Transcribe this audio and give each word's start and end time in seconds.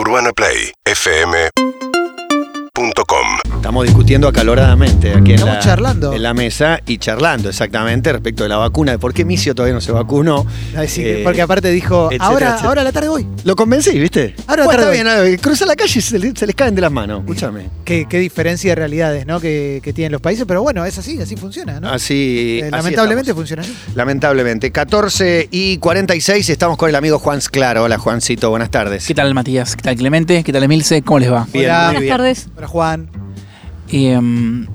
UrbanaPlayFM.com 0.00 1.89
Estamos 3.70 3.86
discutiendo 3.86 4.26
acaloradamente 4.26 5.10
aquí 5.12 5.30
en 5.30 5.34
Estamos 5.36 5.54
la, 5.54 5.60
charlando. 5.60 6.12
en 6.12 6.24
la 6.24 6.34
mesa 6.34 6.80
y 6.88 6.98
charlando 6.98 7.48
exactamente 7.50 8.10
respecto 8.10 8.42
de 8.42 8.48
la 8.48 8.56
vacuna, 8.56 8.90
de 8.90 8.98
por 8.98 9.14
qué 9.14 9.24
Micio 9.24 9.54
todavía 9.54 9.74
no 9.76 9.80
se 9.80 9.92
vacunó. 9.92 10.44
Ay, 10.76 10.88
sí, 10.88 11.02
Eh, 11.04 11.20
porque 11.22 11.40
aparte 11.40 11.70
dijo, 11.70 12.06
etcétera, 12.08 12.26
ahora, 12.26 12.46
etcétera. 12.48 12.68
ahora 12.68 12.80
a 12.80 12.84
la 12.84 12.90
tarde 12.90 13.08
voy. 13.10 13.28
Lo 13.44 13.54
convencí, 13.54 13.96
¿viste? 13.96 14.34
Ahora 14.48 14.64
Bueno, 14.64 14.82
tarde 14.82 14.98
está 14.98 15.22
bien, 15.22 15.36
cruza 15.36 15.66
la 15.66 15.76
calle 15.76 16.00
y 16.00 16.02
se, 16.02 16.18
le- 16.18 16.34
se 16.34 16.48
les 16.48 16.56
caen 16.56 16.74
de 16.74 16.80
las 16.80 16.90
manos, 16.90 17.20
escúchame. 17.20 17.68
Qué, 17.84 18.06
qué 18.10 18.18
diferencia 18.18 18.72
de 18.72 18.74
realidades 18.74 19.24
¿no? 19.24 19.38
que, 19.38 19.80
que 19.84 19.92
tienen 19.92 20.10
los 20.10 20.20
países, 20.20 20.46
pero 20.48 20.62
bueno, 20.62 20.84
es 20.84 20.98
así, 20.98 21.20
así 21.22 21.36
funciona. 21.36 21.78
¿no? 21.78 21.90
Así, 21.90 22.58
Eh, 22.64 22.70
lamentablemente 22.72 23.32
funciona 23.34 23.62
así. 23.62 23.72
Lamentablemente. 23.94 24.72
14 24.72 25.46
y 25.52 25.76
46 25.76 26.50
estamos 26.50 26.76
con 26.76 26.88
el 26.88 26.96
amigo 26.96 27.20
Juan 27.20 27.40
Sclaro. 27.40 27.84
Hola 27.84 27.98
Juancito, 27.98 28.50
buenas 28.50 28.70
tardes. 28.72 29.06
¿Qué 29.06 29.14
tal 29.14 29.32
Matías? 29.32 29.76
¿Qué 29.76 29.82
tal 29.82 29.94
Clemente? 29.94 30.42
¿Qué 30.42 30.52
tal 30.52 30.64
Emilce? 30.64 31.02
¿Cómo 31.02 31.20
les 31.20 31.30
va? 31.30 31.46
Bien, 31.52 31.66
Hola. 31.66 31.84
Buenas 31.84 32.02
bien. 32.02 32.16
tardes. 32.16 32.48
Hola 32.56 32.66
Juan. 32.66 33.10
Em, 33.92 34.68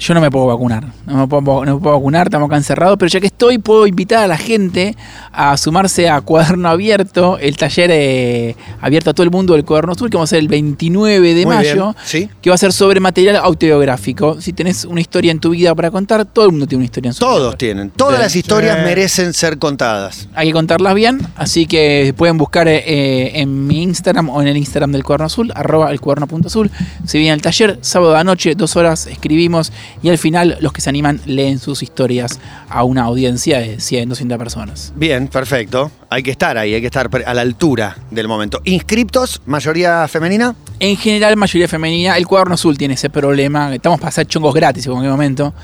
yo 0.00 0.14
no 0.14 0.20
me 0.20 0.30
puedo 0.30 0.46
vacunar. 0.46 0.84
No 1.06 1.14
me 1.16 1.26
puedo, 1.28 1.64
no 1.64 1.74
me 1.76 1.80
puedo 1.80 1.96
vacunar, 1.96 2.26
estamos 2.26 2.46
acá 2.48 2.56
encerrados, 2.56 2.96
pero 2.98 3.08
ya 3.08 3.20
que 3.20 3.26
estoy, 3.26 3.58
puedo 3.58 3.86
invitar 3.86 4.24
a 4.24 4.26
la 4.26 4.36
gente 4.38 4.96
a 5.32 5.56
sumarse 5.56 6.08
a 6.08 6.20
Cuaderno 6.22 6.68
Abierto, 6.68 7.38
el 7.38 7.56
taller 7.56 7.90
eh, 7.92 8.56
abierto 8.80 9.10
a 9.10 9.14
todo 9.14 9.24
el 9.24 9.30
mundo 9.30 9.54
del 9.54 9.64
Cuaderno 9.64 9.92
Azul, 9.92 10.10
que 10.10 10.16
vamos 10.16 10.28
a 10.28 10.30
hacer 10.30 10.40
el 10.40 10.48
29 10.48 11.34
de 11.34 11.46
Muy 11.46 11.54
mayo. 11.54 11.94
Sí. 12.04 12.28
Que 12.40 12.50
va 12.50 12.54
a 12.54 12.58
ser 12.58 12.72
sobre 12.72 12.98
material 13.00 13.36
autobiográfico. 13.36 14.40
Si 14.40 14.52
tenés 14.52 14.84
una 14.84 15.00
historia 15.00 15.30
en 15.32 15.38
tu 15.40 15.50
vida 15.50 15.74
para 15.74 15.90
contar, 15.90 16.24
todo 16.24 16.46
el 16.46 16.50
mundo 16.52 16.66
tiene 16.66 16.80
una 16.80 16.86
historia 16.86 17.10
en 17.10 17.14
su 17.14 17.20
Todos 17.20 17.50
vida. 17.52 17.58
tienen. 17.58 17.90
Todas 17.90 18.16
Sí. 18.16 18.22
las 18.22 18.36
historias 18.36 18.76
Sí. 18.78 18.84
merecen 18.84 19.32
ser 19.34 19.58
contadas. 19.58 20.28
Hay 20.34 20.48
que 20.48 20.52
contarlas 20.52 20.94
bien, 20.94 21.20
así 21.36 21.66
que 21.66 22.14
pueden 22.16 22.38
buscar 22.38 22.66
eh, 22.68 23.40
en 23.40 23.66
mi 23.66 23.82
Instagram 23.82 24.30
o 24.30 24.40
en 24.42 24.48
el 24.48 24.56
Instagram 24.56 24.92
del 24.92 25.04
Cuaderno 25.04 25.26
Azul, 25.26 25.52
arroba 25.54 25.90
el 25.90 26.00
cuaderno 26.00 26.26
azul. 26.46 26.70
Se 27.06 27.18
viene 27.18 27.32
al 27.32 27.42
taller, 27.42 27.78
sábado 27.82 28.14
de 28.14 28.24
noche, 28.24 28.54
dos 28.54 28.76
horas, 28.76 29.06
escribimos 29.06 29.72
y 30.02 30.08
al 30.08 30.18
final 30.18 30.56
los 30.60 30.72
que 30.72 30.80
se 30.80 30.90
animan 30.90 31.20
leen 31.26 31.58
sus 31.58 31.82
historias 31.82 32.38
a 32.68 32.84
una 32.84 33.02
audiencia 33.02 33.58
de 33.58 33.80
100, 33.80 34.08
200 34.08 34.38
personas. 34.38 34.92
Bien, 34.96 35.28
perfecto. 35.28 35.90
Hay 36.08 36.22
que 36.22 36.30
estar 36.30 36.58
ahí, 36.58 36.74
hay 36.74 36.80
que 36.80 36.86
estar 36.86 37.08
a 37.24 37.34
la 37.34 37.40
altura 37.40 37.96
del 38.10 38.28
momento. 38.28 38.60
¿Inscriptos? 38.64 39.40
¿Mayoría 39.46 40.06
femenina? 40.08 40.54
En 40.78 40.96
general, 40.96 41.36
mayoría 41.36 41.68
femenina, 41.68 42.16
el 42.16 42.26
Cuaderno 42.26 42.54
Azul 42.54 42.78
tiene 42.78 42.94
ese 42.94 43.10
problema, 43.10 43.74
estamos 43.74 44.00
para 44.00 44.08
hacer 44.08 44.26
chongos 44.26 44.54
gratis 44.54 44.86
en 44.86 44.92
cualquier 44.92 45.12
momento. 45.12 45.54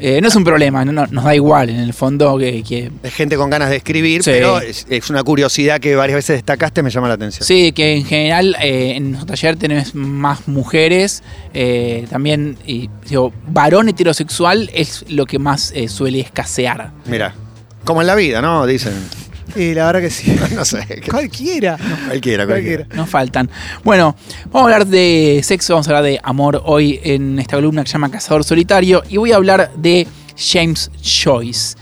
Eh, 0.00 0.20
no 0.20 0.28
es 0.28 0.36
un 0.36 0.44
problema, 0.44 0.84
no- 0.84 0.92
no- 0.92 1.06
nos 1.08 1.24
da 1.24 1.34
igual 1.34 1.70
en 1.70 1.80
el 1.80 1.92
fondo 1.92 2.38
que- 2.38 2.62
que 2.62 2.90
Es 3.02 3.14
gente 3.14 3.36
con 3.36 3.50
ganas 3.50 3.70
de 3.70 3.76
escribir, 3.76 4.22
Sí. 4.22 4.30
pero 4.32 4.60
es, 4.60 4.86
es 4.88 5.10
una 5.10 5.22
curiosidad 5.22 5.80
que 5.80 5.96
varias 5.96 6.16
veces 6.16 6.36
destacaste, 6.36 6.82
me 6.82 6.90
llama 6.90 7.08
la 7.08 7.14
atención. 7.14 7.44
Sí, 7.46 7.72
que 7.72 7.94
en 7.94 8.04
general 8.04 8.56
eh, 8.62 8.94
en 8.96 9.10
nuestro 9.12 9.26
taller 9.34 9.56
tenés 9.56 9.94
más 9.94 10.46
mujeres, 10.48 11.22
eh, 11.54 12.06
también 12.10 12.56
y, 12.66 12.88
digo, 13.08 13.32
varón 13.48 13.88
heterosexual 13.88 14.70
es 14.74 15.04
lo 15.08 15.26
que 15.26 15.38
más 15.38 15.72
suele 15.88 16.20
escasear. 16.20 16.92
Mira, 17.06 17.34
como 17.84 18.00
en 18.00 18.06
la 18.06 18.14
vida, 18.14 18.40
¿no? 18.42 18.66
Dicen. 18.66 18.92
Y 19.58 19.74
la 19.74 19.86
verdad 19.86 20.00
que 20.00 20.10
sí. 20.10 20.34
No 20.54 20.64
sé. 20.64 20.86
que- 21.02 21.10
Cualquiera. 21.10 21.76
Cualquiera, 22.06 22.46
cualquiera. 22.46 22.86
No 22.94 23.06
faltan. 23.06 23.50
Bueno, 23.84 24.14
vamos 24.52 24.60
a 24.70 24.74
hablar 24.74 24.86
de 24.86 25.40
sexo, 25.42 25.74
vamos 25.74 25.88
a 25.88 25.90
hablar 25.90 26.04
de 26.04 26.20
amor 26.22 26.62
hoy 26.64 27.00
en 27.02 27.38
esta 27.38 27.56
columna 27.56 27.82
que 27.82 27.88
se 27.88 27.94
llama 27.94 28.10
Cazador 28.10 28.44
Solitario 28.44 29.02
y 29.08 29.16
voy 29.16 29.32
a 29.32 29.36
hablar 29.36 29.70
de 29.76 30.06
James 30.36 30.90
Joyce. 31.02 31.76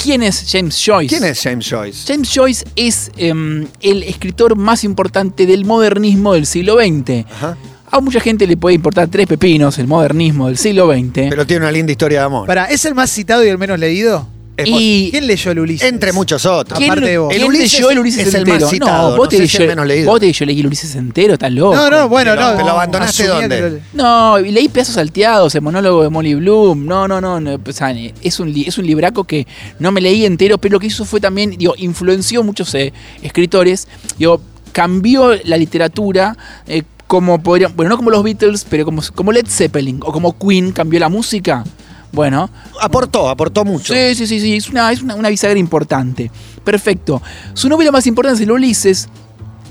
¿Quién 0.00 0.22
es 0.22 0.46
James 0.48 0.80
Joyce? 0.86 1.08
¿Quién 1.16 1.28
es 1.28 1.42
James 1.42 1.68
Joyce? 1.68 2.04
James 2.12 2.30
Joyce 2.32 2.64
es 2.76 3.10
em, 3.16 3.66
el 3.80 4.04
escritor 4.04 4.54
más 4.56 4.84
importante 4.84 5.44
del 5.44 5.64
modernismo 5.64 6.34
del 6.34 6.46
siglo 6.46 6.76
XX. 6.76 7.26
Ajá. 7.32 7.56
A 7.90 8.00
mucha 8.00 8.20
gente 8.20 8.46
le 8.46 8.56
puede 8.56 8.76
importar 8.76 9.08
tres 9.08 9.26
pepinos 9.26 9.78
el 9.78 9.88
modernismo 9.88 10.46
del 10.46 10.56
siglo 10.58 10.92
XX. 10.92 11.10
Pero 11.30 11.46
tiene 11.46 11.64
una 11.64 11.72
linda 11.72 11.90
historia 11.90 12.20
de 12.20 12.24
amor. 12.26 12.46
Para, 12.46 12.66
¿es 12.66 12.84
el 12.84 12.94
más 12.94 13.10
citado 13.10 13.44
y 13.44 13.48
el 13.48 13.58
menos 13.58 13.78
leído? 13.80 14.28
Y 14.66 15.10
¿Quién 15.10 15.26
leyó 15.26 15.50
el 15.52 15.60
Ulises? 15.60 15.88
Entre 15.88 16.12
muchos 16.12 16.44
otros. 16.46 16.78
¿quién, 16.78 16.90
aparte 16.90 17.10
de 17.10 17.18
vos. 17.18 17.28
quién 17.30 17.42
El 17.42 17.48
Ulises 17.48 17.72
leyó 17.74 17.90
el 17.90 17.98
Ulises 18.00 18.26
es 18.26 18.34
el 18.34 18.40
entero? 18.40 18.60
más 18.60 18.70
citado, 18.70 19.10
no, 19.10 19.16
vos 19.16 19.24
no 19.26 19.28
te 19.28 19.36
sé 19.36 19.42
leyó, 19.42 19.56
si 19.56 19.62
el 19.62 19.68
menos 19.68 19.86
leído. 19.86 20.10
vos 20.10 20.20
te 20.20 20.46
leí 20.46 20.60
el 20.60 20.66
Ulises 20.66 20.94
entero, 20.96 21.32
estás 21.34 21.52
loco. 21.52 21.76
No, 21.76 21.90
no, 21.90 22.08
bueno, 22.08 22.32
Pero- 22.32 22.42
no. 22.42 22.52
pero 22.52 22.64
lo 22.66 22.72
abandonaste 22.72 23.22
asumía 23.24 23.40
¿dónde? 23.48 23.56
que 23.56 23.70
lo- 23.96 24.02
No, 24.02 24.38
y 24.40 24.50
leí 24.50 24.68
pedazos 24.68 24.94
salteados, 24.96 25.54
el 25.54 25.62
monólogo 25.62 26.02
de 26.02 26.08
Molly 26.08 26.34
Bloom. 26.34 26.86
No, 26.86 27.06
no, 27.06 27.20
no. 27.20 27.40
no, 27.40 27.54
o 27.64 27.72
sea, 27.72 27.90
es, 28.22 28.40
un, 28.40 28.52
li- 28.52 28.64
es 28.66 28.78
un 28.78 28.86
libraco 28.86 29.24
que 29.24 29.46
no 29.78 29.92
me 29.92 30.00
leí 30.00 30.24
entero, 30.24 30.58
pero 30.58 30.72
lo 30.74 30.80
que 30.80 30.88
hizo 30.88 31.04
fue 31.04 31.20
también, 31.20 31.50
digo, 31.56 31.74
influenció 31.76 32.42
muchos 32.42 32.74
eh, 32.74 32.92
escritores. 33.22 33.86
Digo, 34.18 34.40
cambió 34.72 35.34
la 35.44 35.56
literatura. 35.56 36.36
eh, 36.66 36.82
como 37.06 37.42
podrían, 37.42 37.74
bueno, 37.74 37.88
no 37.88 37.96
como 37.96 38.10
los 38.10 38.22
Beatles, 38.22 38.66
pero 38.68 38.84
como, 38.84 39.00
como 39.14 39.32
Led 39.32 39.46
Zeppelin 39.48 39.98
o 40.02 40.12
como 40.12 40.38
Queen 40.38 40.72
cambió 40.72 41.00
la 41.00 41.08
música. 41.08 41.64
Bueno, 42.12 42.50
Aportó, 42.80 43.28
aportó 43.28 43.64
mucho. 43.64 43.92
Sí, 43.92 44.14
sí, 44.14 44.26
sí, 44.26 44.40
sí, 44.40 44.56
es 44.56 44.68
una, 44.68 44.90
es 44.92 45.02
una, 45.02 45.14
una 45.14 45.28
bisagra 45.28 45.58
importante. 45.58 46.30
Perfecto. 46.64 47.20
Su 47.54 47.68
novela 47.68 47.90
más 47.90 48.06
importante 48.06 48.42
es 48.42 48.48
el 48.48 48.52
Ulises. 48.52 49.08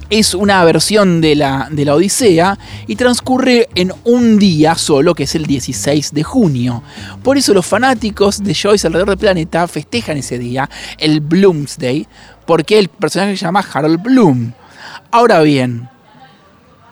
Es 0.10 0.34
una 0.34 0.64
versión 0.64 1.20
de 1.20 1.36
la, 1.36 1.68
de 1.70 1.84
la 1.84 1.94
Odisea 1.94 2.58
y 2.88 2.96
transcurre 2.96 3.68
en 3.76 3.92
un 4.06 4.40
día 4.40 4.76
solo, 4.76 5.14
que 5.14 5.24
es 5.24 5.36
el 5.36 5.46
16 5.46 6.14
de 6.14 6.24
junio. 6.24 6.82
Por 7.24 7.38
eso 7.38 7.54
los 7.54 7.66
fanáticos 7.66 8.42
de 8.42 8.56
Joyce 8.56 8.88
alrededor 8.88 9.10
del 9.10 9.18
planeta 9.18 9.68
festejan 9.68 10.18
ese 10.18 10.40
día, 10.40 10.70
el 10.98 11.20
Bloomsday, 11.20 12.08
porque 12.46 12.80
el 12.80 12.88
personaje 12.88 13.36
se 13.36 13.44
llama 13.44 13.66
Harold 13.74 14.02
Bloom. 14.02 14.54
Ahora 15.12 15.42
bien, 15.42 15.90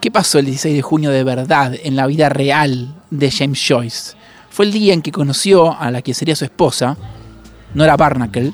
¿qué 0.01 0.11
pasó 0.11 0.39
el 0.39 0.47
16 0.47 0.75
de 0.75 0.81
junio 0.81 1.09
de 1.09 1.23
verdad 1.23 1.73
en 1.83 1.95
la 1.95 2.07
vida 2.07 2.27
real 2.27 3.01
de 3.11 3.31
James 3.31 3.63
Joyce? 3.65 4.17
Fue 4.55 4.63
el 4.63 4.71
día 4.71 4.93
en 4.93 5.01
que 5.01 5.11
conoció 5.11 5.77
a 5.77 5.91
la 5.91 6.01
que 6.01 6.13
sería 6.13 6.33
su 6.33 6.45
esposa, 6.45 6.95
Nora 7.73 7.97
Barnacle. 7.97 8.53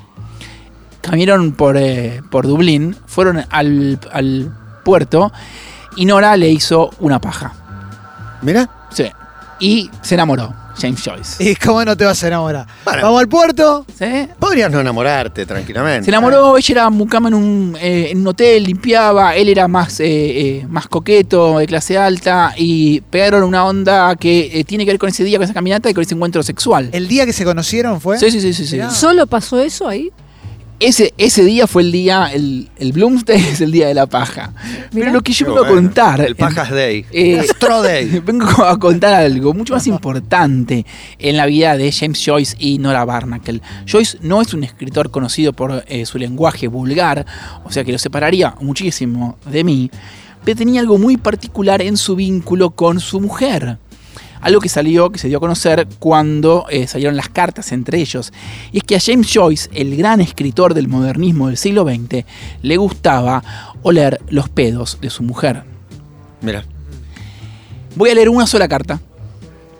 Caminaron 1.00 1.52
por, 1.52 1.76
eh, 1.76 2.22
por 2.28 2.44
Dublín, 2.44 2.96
fueron 3.06 3.44
al, 3.48 4.00
al 4.10 4.52
puerto 4.84 5.30
y 5.94 6.04
Nora 6.04 6.36
le 6.36 6.50
hizo 6.50 6.90
una 6.98 7.20
paja. 7.20 7.52
Mira. 8.42 8.68
Sí. 8.90 9.04
Y 9.60 9.92
se 10.00 10.16
enamoró, 10.16 10.52
James 10.80 11.02
Joyce. 11.02 11.42
¿Y 11.42 11.54
cómo 11.56 11.84
no 11.84 11.96
te 11.96 12.04
vas 12.04 12.22
a 12.22 12.28
enamorar? 12.28 12.66
Bueno. 12.84 13.02
Vamos 13.02 13.20
al 13.20 13.28
puerto. 13.28 13.86
¿Sí? 13.96 14.28
Podrías 14.38 14.70
no 14.70 14.80
enamorarte 14.80 15.46
tranquilamente. 15.46 16.04
Se 16.04 16.10
enamoró, 16.10 16.56
ella 16.56 16.72
era 16.72 16.90
mucama 16.90 17.28
en 17.28 17.34
un, 17.34 17.76
eh, 17.80 18.08
en 18.10 18.20
un 18.20 18.26
hotel, 18.28 18.64
limpiaba, 18.64 19.36
él 19.36 19.48
era 19.48 19.68
más, 19.68 20.00
eh, 20.00 20.06
eh, 20.06 20.66
más 20.68 20.88
coqueto, 20.88 21.58
de 21.58 21.66
clase 21.66 21.98
alta, 21.98 22.54
y 22.56 23.00
pegaron 23.02 23.44
una 23.44 23.64
onda 23.64 24.16
que 24.16 24.50
eh, 24.52 24.64
tiene 24.64 24.84
que 24.84 24.92
ver 24.92 24.98
con 24.98 25.08
ese 25.08 25.24
día, 25.24 25.38
con 25.38 25.44
esa 25.44 25.54
caminata 25.54 25.90
y 25.90 25.94
con 25.94 26.02
ese 26.02 26.14
encuentro 26.14 26.42
sexual. 26.42 26.90
El 26.92 27.08
día 27.08 27.26
que 27.26 27.32
se 27.32 27.44
conocieron 27.44 28.00
fue. 28.00 28.18
Sí, 28.18 28.30
sí, 28.30 28.40
sí, 28.40 28.52
sí. 28.52 28.66
sí. 28.66 28.80
¿Solo 28.90 29.26
pasó 29.26 29.60
eso 29.60 29.88
ahí? 29.88 30.12
Ese, 30.82 31.14
ese 31.16 31.44
día 31.44 31.68
fue 31.68 31.82
el 31.82 31.92
día, 31.92 32.26
el, 32.32 32.68
el 32.76 32.92
Bloomsday 32.92 33.36
es 33.52 33.60
el 33.60 33.70
día 33.70 33.86
de 33.86 33.94
la 33.94 34.06
paja. 34.06 34.52
Pero 34.92 35.12
lo 35.12 35.20
que 35.22 35.32
yo 35.32 35.46
vengo 35.46 35.64
a 35.64 35.68
contar. 35.68 36.20
El 36.20 36.34
Pajas 36.34 36.70
Day. 36.70 37.06
Eh, 37.12 37.38
Astro 37.38 37.82
Day. 37.82 38.20
Vengo 38.26 38.64
a 38.64 38.76
contar 38.80 39.14
algo 39.14 39.54
mucho 39.54 39.74
más 39.74 39.86
importante 39.86 40.84
en 41.20 41.36
la 41.36 41.46
vida 41.46 41.76
de 41.76 41.92
James 41.92 42.20
Joyce 42.24 42.56
y 42.58 42.78
Nora 42.78 43.04
Barnacle. 43.04 43.60
Joyce 43.86 44.18
no 44.22 44.42
es 44.42 44.54
un 44.54 44.64
escritor 44.64 45.12
conocido 45.12 45.52
por 45.52 45.84
eh, 45.86 46.04
su 46.04 46.18
lenguaje 46.18 46.66
vulgar, 46.66 47.26
o 47.64 47.70
sea 47.70 47.84
que 47.84 47.92
lo 47.92 47.98
separaría 47.98 48.54
muchísimo 48.60 49.38
de 49.46 49.62
mí, 49.62 49.90
pero 50.44 50.58
tenía 50.58 50.80
algo 50.80 50.98
muy 50.98 51.16
particular 51.16 51.80
en 51.80 51.96
su 51.96 52.16
vínculo 52.16 52.70
con 52.70 52.98
su 52.98 53.20
mujer. 53.20 53.78
Algo 54.42 54.60
que 54.60 54.68
salió, 54.68 55.10
que 55.10 55.18
se 55.18 55.28
dio 55.28 55.38
a 55.38 55.40
conocer 55.40 55.86
cuando 55.98 56.66
eh, 56.68 56.86
salieron 56.86 57.16
las 57.16 57.28
cartas 57.28 57.72
entre 57.72 57.98
ellos. 58.00 58.32
Y 58.72 58.78
es 58.78 58.84
que 58.84 58.96
a 58.96 59.00
James 59.00 59.30
Joyce, 59.32 59.70
el 59.72 59.96
gran 59.96 60.20
escritor 60.20 60.74
del 60.74 60.88
modernismo 60.88 61.46
del 61.48 61.56
siglo 61.56 61.84
XX, 61.84 62.24
le 62.62 62.76
gustaba 62.76 63.42
oler 63.82 64.20
los 64.28 64.48
pedos 64.48 64.98
de 65.00 65.08
su 65.10 65.22
mujer. 65.22 65.62
Mira. 66.40 66.64
Voy 67.94 68.10
a 68.10 68.14
leer 68.14 68.28
una 68.28 68.46
sola 68.46 68.68
carta. 68.68 69.00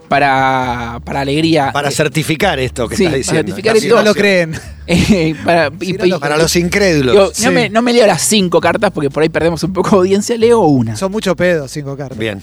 Para, 0.08 1.00
para 1.04 1.20
alegría. 1.22 1.72
Para 1.72 1.88
eh, 1.88 1.92
certificar 1.92 2.58
esto 2.60 2.86
que 2.86 2.96
sí, 2.96 3.04
estás 3.04 3.12
para 3.12 3.18
diciendo. 3.18 3.46
certificar 3.48 3.76
esta 3.76 3.86
esto. 3.88 3.96
No 3.96 4.02
lo 4.04 4.14
creen. 4.14 4.54
eh, 4.86 5.34
para, 5.42 5.70
y- 5.80 5.92
no, 5.94 5.98
no, 6.06 6.16
y- 6.16 6.20
Para 6.20 6.36
los 6.36 6.54
incrédulos. 6.54 7.14
digo, 7.14 7.30
Sí. 7.32 7.44
no, 7.46 7.52
me, 7.52 7.70
no 7.70 7.80
me 7.80 7.94
leo 7.94 8.06
las 8.06 8.20
cinco 8.20 8.60
cartas 8.60 8.90
porque 8.90 9.08
por 9.08 9.22
ahí 9.22 9.30
perdemos 9.30 9.62
un 9.64 9.72
poco 9.72 9.88
de 9.90 9.96
audiencia. 9.96 10.36
Leo 10.36 10.60
una. 10.60 10.96
Son 10.96 11.10
muchos 11.10 11.34
pedos, 11.34 11.70
cinco 11.70 11.96
cartas. 11.96 12.18
Bien. 12.18 12.42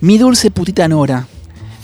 Mi 0.00 0.18
dulce 0.18 0.50
putita 0.50 0.88
Nora, 0.88 1.28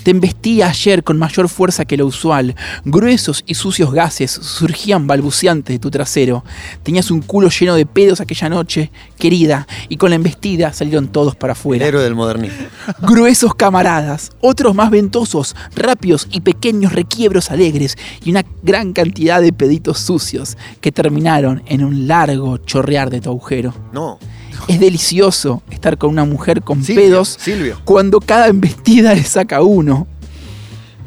te 0.03 0.11
embestí 0.11 0.63
ayer 0.63 1.05
con 1.05 1.19
mayor 1.19 1.49
fuerza 1.49 1.85
que 1.85 1.97
lo 1.97 2.07
usual. 2.07 2.55
Gruesos 2.85 3.45
y 3.47 3.55
sucios 3.55 3.93
gases 3.93 4.31
surgían 4.31 5.07
balbuceantes 5.07 5.75
de 5.75 5.79
tu 5.79 5.91
trasero. 5.91 6.45
Tenías 6.83 7.11
un 7.11 7.21
culo 7.23 7.49
lleno 7.49 7.75
de 7.75 7.87
pedos 7.87 8.21
aquella 8.21 8.49
noche, 8.49 8.91
querida, 9.19 9.67
y 9.89 9.97
con 9.97 10.11
la 10.11 10.17
embestida 10.17 10.73
salieron 10.73 11.09
todos 11.09 11.37
para 11.37 11.53
El 11.53 11.59
afuera. 11.59 11.87
héroe 11.87 12.03
del 12.03 12.15
modernismo. 12.15 12.67
Gruesos 13.03 13.55
camaradas, 13.55 14.31
otros 14.41 14.75
más 14.75 14.91
ventosos, 14.91 15.55
rápidos 15.75 16.29
y 16.31 16.41
pequeños 16.41 16.93
requiebros 16.93 17.51
alegres, 17.51 17.97
y 18.25 18.31
una 18.31 18.45
gran 18.63 18.93
cantidad 18.93 19.41
de 19.41 19.53
peditos 19.53 19.99
sucios 20.01 20.57
que 20.81 20.93
terminaron 20.93 21.63
en 21.67 21.85
un 21.85 22.07
largo 22.09 22.59
chorrear 22.59 23.11
de 23.11 23.21
tu 23.21 23.31
agujero. 23.31 23.75
No. 23.93 24.19
Es 24.69 24.81
delicioso 24.81 25.63
estar 25.71 25.99
con 25.99 26.11
una 26.11 26.25
mujer 26.25 26.63
con 26.63 26.83
Silvio, 26.83 27.03
pedos 27.05 27.37
Silvio. 27.41 27.81
cuando 27.85 28.21
cada 28.21 28.49
embestida 28.49 29.15
le 29.15 29.25
saca 29.25 29.63
uno. 29.63 30.07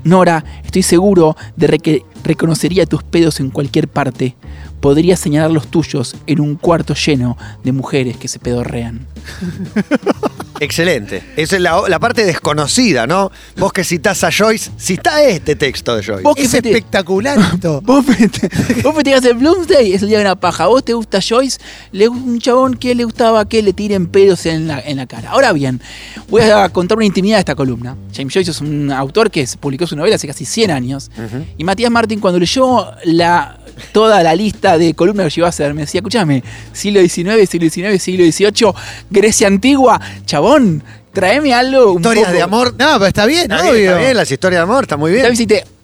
Nora, 0.03 0.45
estoy 0.63 0.83
seguro 0.83 1.35
de 1.55 1.79
que 1.79 2.05
reconocería 2.23 2.85
tus 2.85 3.03
pedos 3.03 3.39
en 3.39 3.49
cualquier 3.49 3.87
parte. 3.87 4.35
Podría 4.79 5.15
señalar 5.15 5.51
los 5.51 5.67
tuyos 5.67 6.15
en 6.27 6.41
un 6.41 6.55
cuarto 6.55 6.93
lleno 6.93 7.37
de 7.63 7.71
mujeres 7.71 8.17
que 8.17 8.27
se 8.27 8.37
pedorrean. 8.37 9.07
Excelente. 10.59 11.21
Esa 11.35 11.55
es 11.57 11.61
la, 11.61 11.81
la 11.87 11.99
parte 11.99 12.23
desconocida, 12.25 13.05
¿no? 13.07 13.31
Vos 13.57 13.73
que 13.73 13.83
citás 13.83 14.23
a 14.23 14.31
Joyce, 14.31 14.71
cita 14.77 15.21
este 15.23 15.55
texto 15.55 15.95
de 15.95 16.03
Joyce. 16.03 16.23
Vos 16.23 16.35
que 16.35 16.43
Es 16.43 16.53
fete- 16.53 16.67
espectacular 16.69 17.37
esto. 17.53 17.81
Vos, 17.85 18.05
fete- 18.05 18.81
vos 18.81 18.95
festejás 18.95 19.25
el 19.25 19.33
Bloomsday, 19.35 19.93
es 19.93 20.01
el 20.01 20.09
día 20.09 20.19
de 20.19 20.23
una 20.25 20.35
paja. 20.35 20.67
¿Vos 20.67 20.83
te 20.83 20.93
gusta 20.93 21.19
Joyce? 21.21 21.59
Le, 21.91 22.07
un 22.07 22.39
chabón 22.39 22.75
que 22.75 22.95
le 22.95 23.03
gustaba 23.03 23.47
que 23.47 23.61
le 23.61 23.73
tiren 23.73 24.07
pedos 24.07 24.45
en 24.45 24.67
la, 24.67 24.79
en 24.79 24.97
la 24.97 25.05
cara. 25.07 25.31
Ahora 25.31 25.51
bien, 25.53 25.81
voy 26.29 26.41
a 26.43 26.69
contar 26.69 26.97
una 26.97 27.05
intimidad 27.05 27.35
de 27.37 27.39
esta 27.41 27.55
columna. 27.55 27.95
James 28.15 28.33
Joyce 28.33 28.51
es 28.51 28.61
un 28.61 28.91
autor 28.91 29.29
que 29.31 29.45
publicó 29.59 29.85
su 29.87 29.95
novela 29.95 30.15
hace 30.15 30.27
casi 30.27 30.45
100 30.45 30.71
años. 30.71 31.11
Y 31.57 31.63
Matías 31.63 31.91
Martín, 31.91 32.19
cuando 32.19 32.39
leyó 32.39 32.91
la, 33.03 33.59
toda 33.91 34.21
la 34.23 34.35
lista 34.35 34.77
de 34.77 34.93
columnas 34.93 35.25
que 35.27 35.29
yo 35.37 35.39
iba 35.41 35.47
a 35.47 35.49
hacer, 35.49 35.73
me 35.73 35.81
decía, 35.81 35.99
escúchame, 35.99 36.43
siglo 36.73 37.01
XIX, 37.01 37.49
siglo 37.49 37.69
XIX, 37.69 38.01
siglo 38.01 38.25
XVIII, 38.31 38.73
Grecia 39.09 39.47
antigua, 39.47 39.99
chabón, 40.25 40.83
tráeme 41.13 41.53
algo. 41.53 41.91
un 41.93 41.97
Historias 42.01 42.25
poco- 42.25 42.35
de 42.37 42.41
amor. 42.41 42.75
No, 42.77 42.93
pero 42.93 43.05
está 43.07 43.25
bien, 43.25 43.43
Está 43.51 43.61
obvio. 43.61 43.73
bien, 43.73 43.85
está 43.87 43.97
bien, 43.99 44.17
las 44.17 44.31
historias 44.31 44.59
de 44.59 44.63
amor, 44.63 44.83
está 44.83 44.97
muy 44.97 45.11
bien. 45.11 45.25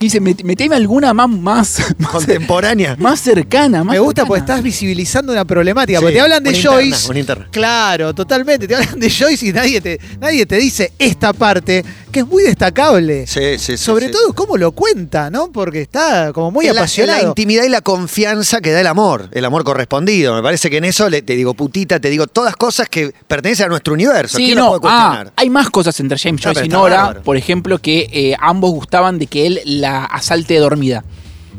Dice, 0.06 0.22
"Met- 0.22 0.44
meteme 0.44 0.76
alguna 0.76 1.14
más, 1.14 1.30
más, 1.30 1.80
más, 1.98 2.12
Contemporánea. 2.12 2.96
más 3.00 3.20
cercana. 3.20 3.84
Más 3.84 3.94
Me 3.94 4.00
gusta 4.00 4.22
cercana. 4.22 4.28
porque 4.28 4.40
estás 4.40 4.64
visibilizando 4.64 5.32
una 5.32 5.46
problemática. 5.46 6.00
Sí, 6.00 6.04
porque 6.04 6.16
te 6.16 6.22
hablan 6.22 6.44
de 6.44 6.50
una 6.50 6.58
interna, 6.58 6.78
Joyce. 6.78 7.10
una 7.10 7.20
interna. 7.20 7.48
Claro, 7.52 8.14
totalmente. 8.14 8.68
Te 8.68 8.76
hablan 8.76 9.00
de 9.00 9.10
Joyce 9.10 9.48
y 9.48 9.54
nadie 9.54 9.82
te, 9.82 10.00
nadie 10.20 10.46
te 10.46 10.58
dice 10.58 10.92
esta 11.00 11.34
parte 11.34 11.84
que 12.12 12.20
es 12.22 12.28
muy 12.28 12.44
destacable. 12.44 13.26
Sí, 13.28 13.58
sí, 13.58 13.78
sí. 13.78 13.78
Sobre 13.78 14.08
sí. 14.08 14.12
todo 14.12 14.34
cómo 14.34 14.58
lo 14.58 14.72
cuenta, 14.74 15.30
¿no? 15.30 15.52
Porque 15.52 15.82
está 15.82 16.34
como 16.34 16.52
muy 16.52 16.66
En 16.68 16.70
la, 16.70 16.72
en 16.72 16.76
la 16.76 16.82
apasionado. 16.82 17.28
intimidad 17.30 17.64
y 17.64 17.70
la 17.70 17.82
confianza 17.82 18.60
que 18.62 18.72
da 18.72 18.82
el 18.82 18.88
amor, 18.88 19.30
el 19.32 19.46
amor 19.46 19.64
correspondido. 19.64 20.36
Me 20.36 20.42
parece 20.44 20.70
que 20.70 20.78
en 20.78 20.86
eso 20.86 21.10
le, 21.10 21.22
te 21.22 21.36
digo 21.36 21.54
putita, 21.54 22.00
te 22.00 22.10
digo 22.10 22.28
todas 22.28 22.56
cosas 22.56 22.90
que 22.90 23.14
pertenecen 23.28 23.68
a 23.68 23.70
nuestro 23.70 23.94
universo. 23.94 24.38
Sí, 24.38 24.46
¿Quién 24.48 24.58
no, 24.58 24.78
ah, 24.84 25.26
hay 25.36 25.50
más 25.50 25.70
cosas 25.70 25.98
entre 26.00 26.18
James 26.18 26.42
Joyce 26.44 26.66
y 26.66 26.70
Nora, 26.70 27.22
por 27.24 27.38
ejemplo, 27.38 27.78
que 27.80 28.10
eh, 28.12 28.36
ambos 28.40 28.72
gustaban 28.72 29.18
de 29.20 29.28
que 29.28 29.48
él 29.48 29.62
la 29.66 29.91
asalte 30.06 30.58
dormida. 30.58 31.04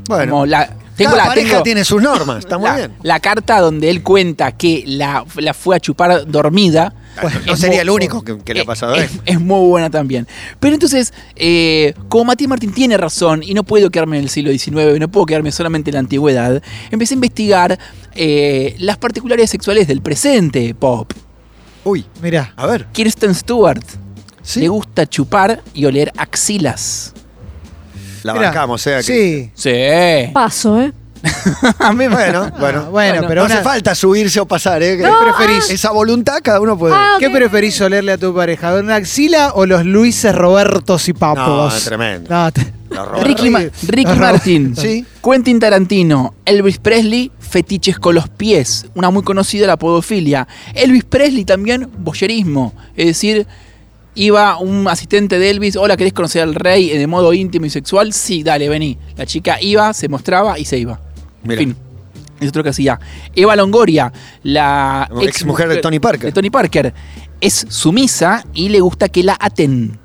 bueno, 0.08 0.32
Como 0.32 0.46
la, 0.46 0.66
tengo 0.96 1.10
cada 1.12 1.22
la, 1.24 1.28
pareja 1.28 1.50
tengo 1.50 1.62
tiene 1.62 1.84
sus 1.84 2.02
normas, 2.02 2.40
está 2.40 2.58
muy 2.58 2.68
la, 2.68 2.76
bien. 2.76 2.92
la 3.02 3.20
carta 3.20 3.60
donde 3.60 3.88
él 3.90 4.02
cuenta 4.02 4.52
que 4.52 4.84
la, 4.86 5.24
la 5.36 5.54
fue 5.54 5.76
a 5.76 5.80
chupar 5.80 6.26
dormida. 6.30 6.94
No 7.46 7.56
sería 7.56 7.76
muy- 7.76 7.82
el 7.82 7.90
único 7.90 8.22
que, 8.22 8.38
que 8.38 8.54
le 8.54 8.60
ha 8.60 8.62
eh, 8.62 8.66
pasado 8.66 8.94
a 8.94 8.98
él. 8.98 9.04
es, 9.04 9.10
es 9.26 9.40
muy 9.40 9.68
buena 9.68 9.90
también. 9.90 10.26
Pero 10.60 10.74
entonces, 10.74 11.12
eh, 11.36 11.92
como 12.08 12.24
Matías 12.24 12.48
Martín 12.48 12.72
tiene 12.72 12.96
razón 12.96 13.42
y 13.42 13.52
no 13.54 13.64
puedo 13.64 13.90
quedarme 13.90 14.16
en 14.18 14.24
el 14.24 14.28
siglo 14.30 14.50
XIX, 14.50 14.98
no 14.98 15.08
puedo 15.08 15.26
quedarme 15.26 15.52
solamente 15.52 15.90
en 15.90 15.94
la 15.94 16.00
antigüedad, 16.00 16.62
empecé 16.90 17.14
a 17.14 17.16
investigar 17.16 17.78
eh, 18.14 18.74
las 18.78 18.96
particularidades 18.96 19.50
sexuales 19.50 19.86
del 19.88 20.00
presente 20.00 20.74
pop. 20.74 21.12
Uy, 21.84 22.04
Mirá. 22.22 22.52
a 22.56 22.66
ver. 22.66 22.86
Kirsten 22.92 23.34
Stewart 23.34 23.82
Sí, 24.44 24.60
le 24.60 24.68
gusta 24.68 25.06
chupar 25.06 25.62
y 25.74 25.84
oler 25.84 26.12
axilas. 26.16 27.12
La 28.22 28.34
Mirá. 28.34 28.78
sea 28.78 28.98
que. 28.98 29.02
Sí. 29.02 29.50
Sí. 29.54 30.30
Paso, 30.32 30.80
¿eh? 30.80 30.92
A 31.78 31.92
mí 31.92 32.08
me- 32.08 32.14
Bueno, 32.14 32.42
Ah, 32.52 32.56
bueno. 32.58 32.90
bueno, 32.90 33.22
pero 33.28 33.42
no 33.42 33.46
una- 33.46 33.54
hace 33.56 33.62
falta 33.64 33.94
subirse 33.94 34.40
o 34.40 34.46
pasar, 34.46 34.82
¿eh? 34.82 34.96
¿Qué 34.96 35.08
preferís? 35.22 35.70
Esa 35.70 35.92
voluntad 35.92 36.38
cada 36.42 36.60
uno 36.60 36.76
puede. 36.76 36.94
Ah, 36.96 37.14
¿Qué 37.20 37.28
ok. 37.28 37.32
preferís 37.34 37.80
olerle 37.80 38.12
a 38.12 38.18
tu 38.18 38.34
pareja? 38.34 38.74
¿Una 38.74 38.96
axila 38.96 39.52
o 39.54 39.64
los 39.66 39.84
Luises 39.84 40.34
Robertos 40.34 41.08
y 41.08 41.12
Papos? 41.12 41.74
No, 41.74 41.80
tremendo. 41.80 42.28
No, 42.28 42.50
te-. 42.50 42.72
Ricky, 43.22 43.50
Ma-. 43.50 43.60
Ricky. 43.86 44.12
Martin, 44.18 44.74
Sí. 44.76 45.06
Quentin 45.22 45.60
Tarantino, 45.60 46.34
Elvis 46.44 46.78
Presley, 46.78 47.30
fetiches 47.38 47.98
con 48.00 48.16
los 48.16 48.28
pies, 48.28 48.86
una 48.94 49.10
muy 49.10 49.22
conocida 49.22 49.66
la 49.68 49.76
podofilia. 49.76 50.48
Elvis 50.74 51.04
Presley 51.04 51.44
también, 51.44 51.88
boyerismo, 51.98 52.74
es 52.96 53.06
decir, 53.06 53.46
iba 54.14 54.58
un 54.58 54.86
asistente 54.88 55.38
de 55.38 55.50
Elvis, 55.50 55.76
hola, 55.76 55.96
¿querés 55.96 56.12
conocer 56.12 56.42
al 56.42 56.54
rey 56.54 56.90
de 56.90 57.06
modo 57.06 57.32
íntimo 57.32 57.66
y 57.66 57.70
sexual? 57.70 58.12
Sí, 58.12 58.42
dale, 58.42 58.68
vení. 58.68 58.98
La 59.16 59.26
chica 59.26 59.58
iba, 59.60 59.92
se 59.92 60.08
mostraba 60.08 60.58
y 60.58 60.64
se 60.64 60.78
iba. 60.78 61.00
Mira. 61.42 61.58
Fin. 61.58 61.76
Es 62.40 62.48
otro 62.48 62.62
que 62.64 62.70
hacía. 62.70 62.98
Eva 63.36 63.54
Longoria, 63.54 64.12
la 64.42 65.08
Ex 65.20 65.44
mujer 65.44 65.68
de 65.68 65.76
Tony 65.76 66.00
Parker. 66.00 66.26
de 66.26 66.32
Tony 66.32 66.50
Parker, 66.50 66.92
es 67.40 67.66
sumisa 67.68 68.44
y 68.52 68.68
le 68.68 68.80
gusta 68.80 69.08
que 69.08 69.22
la 69.22 69.36
aten. 69.38 69.98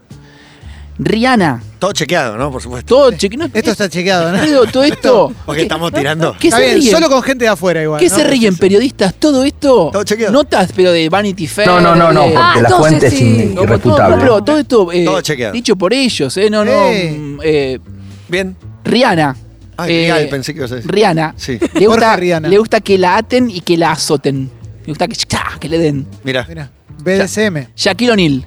Rihanna, 1.00 1.62
Todo 1.78 1.92
chequeado, 1.92 2.38
¿no? 2.38 2.52
Por 2.52 2.60
supuesto. 2.62 2.88
todo 2.96 3.12
cheque- 3.12 3.38
no, 3.38 3.46
Esto 3.54 3.72
está 3.72 3.88
chequeado, 3.88 4.32
¿no? 4.32 4.72
Todo 4.72 4.84
esto. 4.84 5.32
Porque 5.46 5.60
¿qué- 5.60 5.64
estamos 5.64 5.92
tirando. 5.94 6.36
¿Qué 6.40 6.48
Está 6.48 6.58
se 6.60 6.66
bien, 6.66 6.78
ríen? 6.80 6.92
solo 6.92 7.08
con 7.10 7.22
gente 7.22 7.46
de 7.46 7.50
afuera 7.50 7.84
igual. 7.84 8.00
¿Qué 8.00 8.10
¿no? 8.10 8.16
se 8.16 8.24
ríen 8.24 8.58
periodistas? 8.58 9.14
Todo 9.14 9.44
esto. 9.44 9.90
Todo 9.94 10.04
chequeado. 10.04 10.34
Notas, 10.34 10.72
pero 10.76 10.92
de 10.92 11.08
Vanity 11.08 11.46
Fair. 11.46 11.68
No, 11.68 11.80
no, 11.80 11.96
no, 11.96 12.12
no, 12.12 12.22
porque 12.24 12.38
Ah, 12.38 12.56
la 12.62 12.70
fuente 12.72 13.12
sí. 13.12 13.52
todo, 13.54 13.64
irrefutable. 13.66 14.16
no, 14.16 14.22
pero 14.22 14.44
todo 14.44 14.58
esto 14.58 14.92
eh, 14.92 15.06
Todo 15.06 15.22
chequeado. 15.22 15.54
dicho 15.54 15.76
por 15.76 15.94
ellos, 15.94 16.36
¿eh? 16.38 16.50
No, 16.50 16.66
no. 16.66 16.72
Mm, 16.90 17.40
eh, 17.44 17.80
Bien. 18.28 18.56
Rihanna. 18.84 19.36
Ay, 19.78 19.94
eh, 19.94 20.12
Real, 20.12 20.30
pensé 20.30 20.54
que 20.54 20.60
ibas 20.62 20.72
a 20.72 20.76
decir. 20.78 20.92
Rihanna. 20.92 21.36
Sí. 21.38 21.60
Le 21.76 21.86
gusta, 21.86 22.16
Rihanna. 22.16 22.48
le 22.50 22.58
gusta 22.58 22.82
que 22.82 22.98
la 22.98 23.18
aten 23.18 23.52
y 23.52 23.62
que 23.62 23.78
la 23.78 23.92
azoten. 23.92 24.50
Le 24.84 24.88
gusta 24.92 25.08
que, 25.08 25.16
que 25.60 25.70
le 25.70 25.78
den. 25.78 26.08
Mira. 26.24 26.44
Mirá, 26.50 26.72
BDSM. 27.04 27.68
Shaquille 27.76 28.12
O'Neal. 28.14 28.44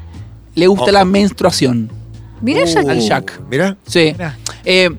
Le 0.57 0.67
gusta 0.67 0.83
Ojo. 0.87 0.93
la 0.93 1.05
menstruación. 1.05 1.93
Mirá 2.41 2.65
ya. 2.65 2.81
Al 2.81 3.01
Jack. 3.01 3.41
Mira. 3.51 3.77
Sí. 3.87 4.13
Mirá. 4.13 4.37
Eh, 4.65 4.91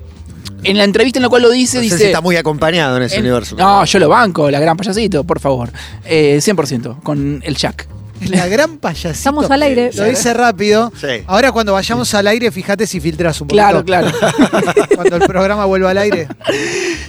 en 0.64 0.78
la 0.78 0.84
entrevista 0.84 1.18
en 1.18 1.24
la 1.24 1.28
cual 1.28 1.42
lo 1.42 1.50
dice, 1.50 1.78
No 1.78 1.82
sé 1.82 1.84
dice. 1.84 1.98
si 1.98 2.04
está 2.04 2.20
muy 2.20 2.36
acompañado 2.36 2.96
en 2.96 3.02
ese 3.04 3.16
en- 3.16 3.22
universo. 3.22 3.56
No, 3.56 3.84
yo 3.84 3.98
lo 3.98 4.08
banco, 4.08 4.48
la 4.50 4.60
gran 4.60 4.76
payasito, 4.76 5.24
por 5.24 5.40
favor. 5.40 5.70
Eh, 6.04 6.38
100% 6.40 7.00
con 7.02 7.40
el 7.44 7.56
Jack. 7.56 7.88
La 8.28 8.46
gran 8.46 8.78
payasita. 8.78 9.10
Estamos 9.10 9.50
al 9.50 9.62
aire. 9.64 9.90
Lo 9.94 10.04
dice 10.04 10.32
rápido. 10.32 10.92
Sí. 11.00 11.24
Ahora 11.26 11.50
cuando 11.50 11.72
vayamos 11.72 12.14
al 12.14 12.28
aire, 12.28 12.52
fíjate 12.52 12.86
si 12.86 13.00
filtras 13.00 13.40
un 13.40 13.48
poquito. 13.48 13.60
Claro, 13.84 13.84
claro. 13.84 14.12
Cuando 14.94 15.16
el 15.16 15.22
programa 15.22 15.64
vuelva 15.64 15.90
al 15.90 15.98
aire. 15.98 16.28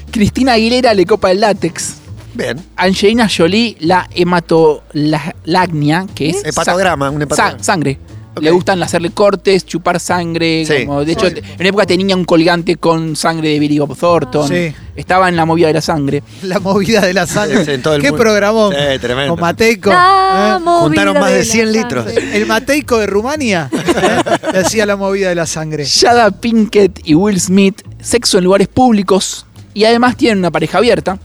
Cristina 0.10 0.54
Aguilera 0.54 0.94
le 0.96 1.06
copa 1.06 1.30
el 1.30 1.40
látex. 1.42 1.96
Bien. 2.34 2.60
Angelina 2.76 3.30
Jolie 3.30 3.78
la 3.82 4.10
hematolagnia, 4.16 6.08
que 6.16 6.30
es 6.32 6.44
Hepatograma, 6.44 7.10
un 7.12 7.20
sa- 7.20 7.24
hepatograma. 7.26 7.64
sangre. 7.64 8.00
Ok. 8.36 8.42
Le 8.42 8.52
gustan 8.52 8.82
hacerle 8.82 9.12
cortes, 9.12 9.66
chupar 9.66 10.00
sangre. 10.00 10.66
Sí. 10.66 10.86
como- 10.86 11.06
de 11.06 11.12
hecho, 11.14 11.30
Sí. 11.30 11.36
en 11.38 11.56
una 11.60 11.70
época 11.70 11.86
tenía 11.86 12.16
un 12.16 12.26
colgante 12.26 12.78
con 12.78 13.16
sangre 13.16 13.50
de 13.50 13.60
Billy 13.60 13.78
Bob 13.80 13.96
Thornton. 13.98 14.48
Sí. 14.48 14.74
Estaba 14.96 15.30
en 15.30 15.36
la 15.36 15.46
movida 15.46 15.68
de 15.68 15.74
la 15.74 15.82
sangre. 15.82 16.24
La 16.44 16.60
movida 16.60 17.02
de 17.02 17.14
la 17.14 17.26
sangre. 17.28 17.64
Sí, 17.66 17.72
en 17.72 17.82
todo 17.82 17.96
el 17.96 18.02
Qué 18.02 18.10
mundo. 18.10 18.24
programón. 18.24 18.74
Tremendo. 19.00 19.34
Con 19.36 19.42
Mateico. 19.42 19.92
¿eh? 19.92 19.96
Juntaron 20.64 21.20
más 21.20 21.32
de 21.32 21.40
la 21.40 21.44
100 21.44 21.66
sangre. 21.74 21.82
litros. 21.82 22.08
El 22.34 22.46
Mateico 22.46 22.98
de 23.00 23.06
Rumania 23.08 23.70
¿eh? 23.72 24.40
le 24.54 24.60
hacía 24.60 24.86
la 24.86 24.96
movida 24.96 25.30
de 25.30 25.36
la 25.36 25.46
sangre. 25.46 25.86
Jada 25.88 26.32
Pinkett 26.32 27.02
y 27.04 27.16
Will 27.16 27.40
Smith, 27.40 27.82
sexo 28.02 28.38
en 28.40 28.44
lugares 28.46 28.68
públicos. 28.68 29.46
Y 29.76 29.86
además 29.86 30.18
tienen 30.18 30.40
una 30.40 30.52
pareja 30.52 30.78
abierta. 30.80 31.18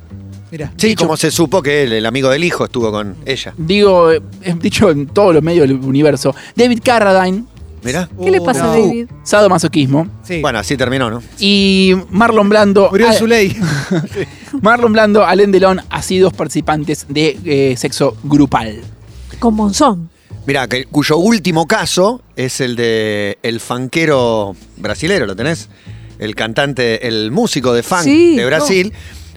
Mira. 0.51 0.73
Sí, 0.77 0.89
Dicho- 0.89 1.05
como 1.05 1.17
se 1.17 1.31
supo 1.31 1.63
que 1.63 1.83
él, 1.83 1.93
el 1.93 2.07
amigo 2.07 2.31
del 2.31 2.45
hijo, 2.45 2.65
estuvo 2.65 2.91
con 2.91 3.17
ella. 3.27 3.55
Digo, 3.57 4.13
eh, 4.13 4.21
es 4.43 4.59
dicho 4.59 4.91
en 4.91 5.07
todos 5.07 5.35
los 5.35 5.43
medios 5.43 5.69
del 5.69 5.79
universo. 5.79 6.35
David 6.57 6.81
Carradine, 6.83 7.45
Mirá. 7.83 8.09
¿Qué 8.23 8.31
le 8.31 8.41
pasa 8.41 8.65
a 8.65 8.67
no. 8.67 8.73
David? 8.73 9.07
sadomasoquismo. 9.23 10.09
Sí. 10.25 10.41
Bueno, 10.41 10.59
así 10.59 10.77
terminó, 10.77 11.11
¿no? 11.11 11.23
Y 11.39 11.95
Marlon 12.11 12.49
Blando. 12.49 12.89
Murió 12.91 13.07
en 13.07 13.13
ah, 13.13 13.15
su 13.15 13.27
ley. 13.27 13.57
Marlon 14.63 14.93
Blando, 14.93 15.25
Alain 15.25 15.53
Delon, 15.53 15.81
así 15.91 16.19
dos 16.19 16.33
participantes 16.33 17.07
de 17.09 17.39
eh, 17.45 17.77
sexo 17.77 18.17
grupal. 18.25 18.81
Con 19.39 19.55
Monzón. 19.55 20.11
Mirá, 20.47 20.67
que, 20.67 20.87
cuyo 20.87 21.19
último 21.19 21.67
caso 21.67 22.23
es 22.35 22.61
el 22.61 22.75
de 22.75 23.39
el 23.43 23.61
fanquero 23.61 24.57
brasilero, 24.79 25.27
¿lo 25.27 25.37
tenés? 25.37 25.69
El 26.19 26.35
cantante, 26.35 27.07
el 27.07 27.31
músico 27.31 27.73
de 27.73 27.83
funk 27.83 28.01
Sí, 28.01 28.37
de 28.37 28.47
Brasil. 28.47 28.93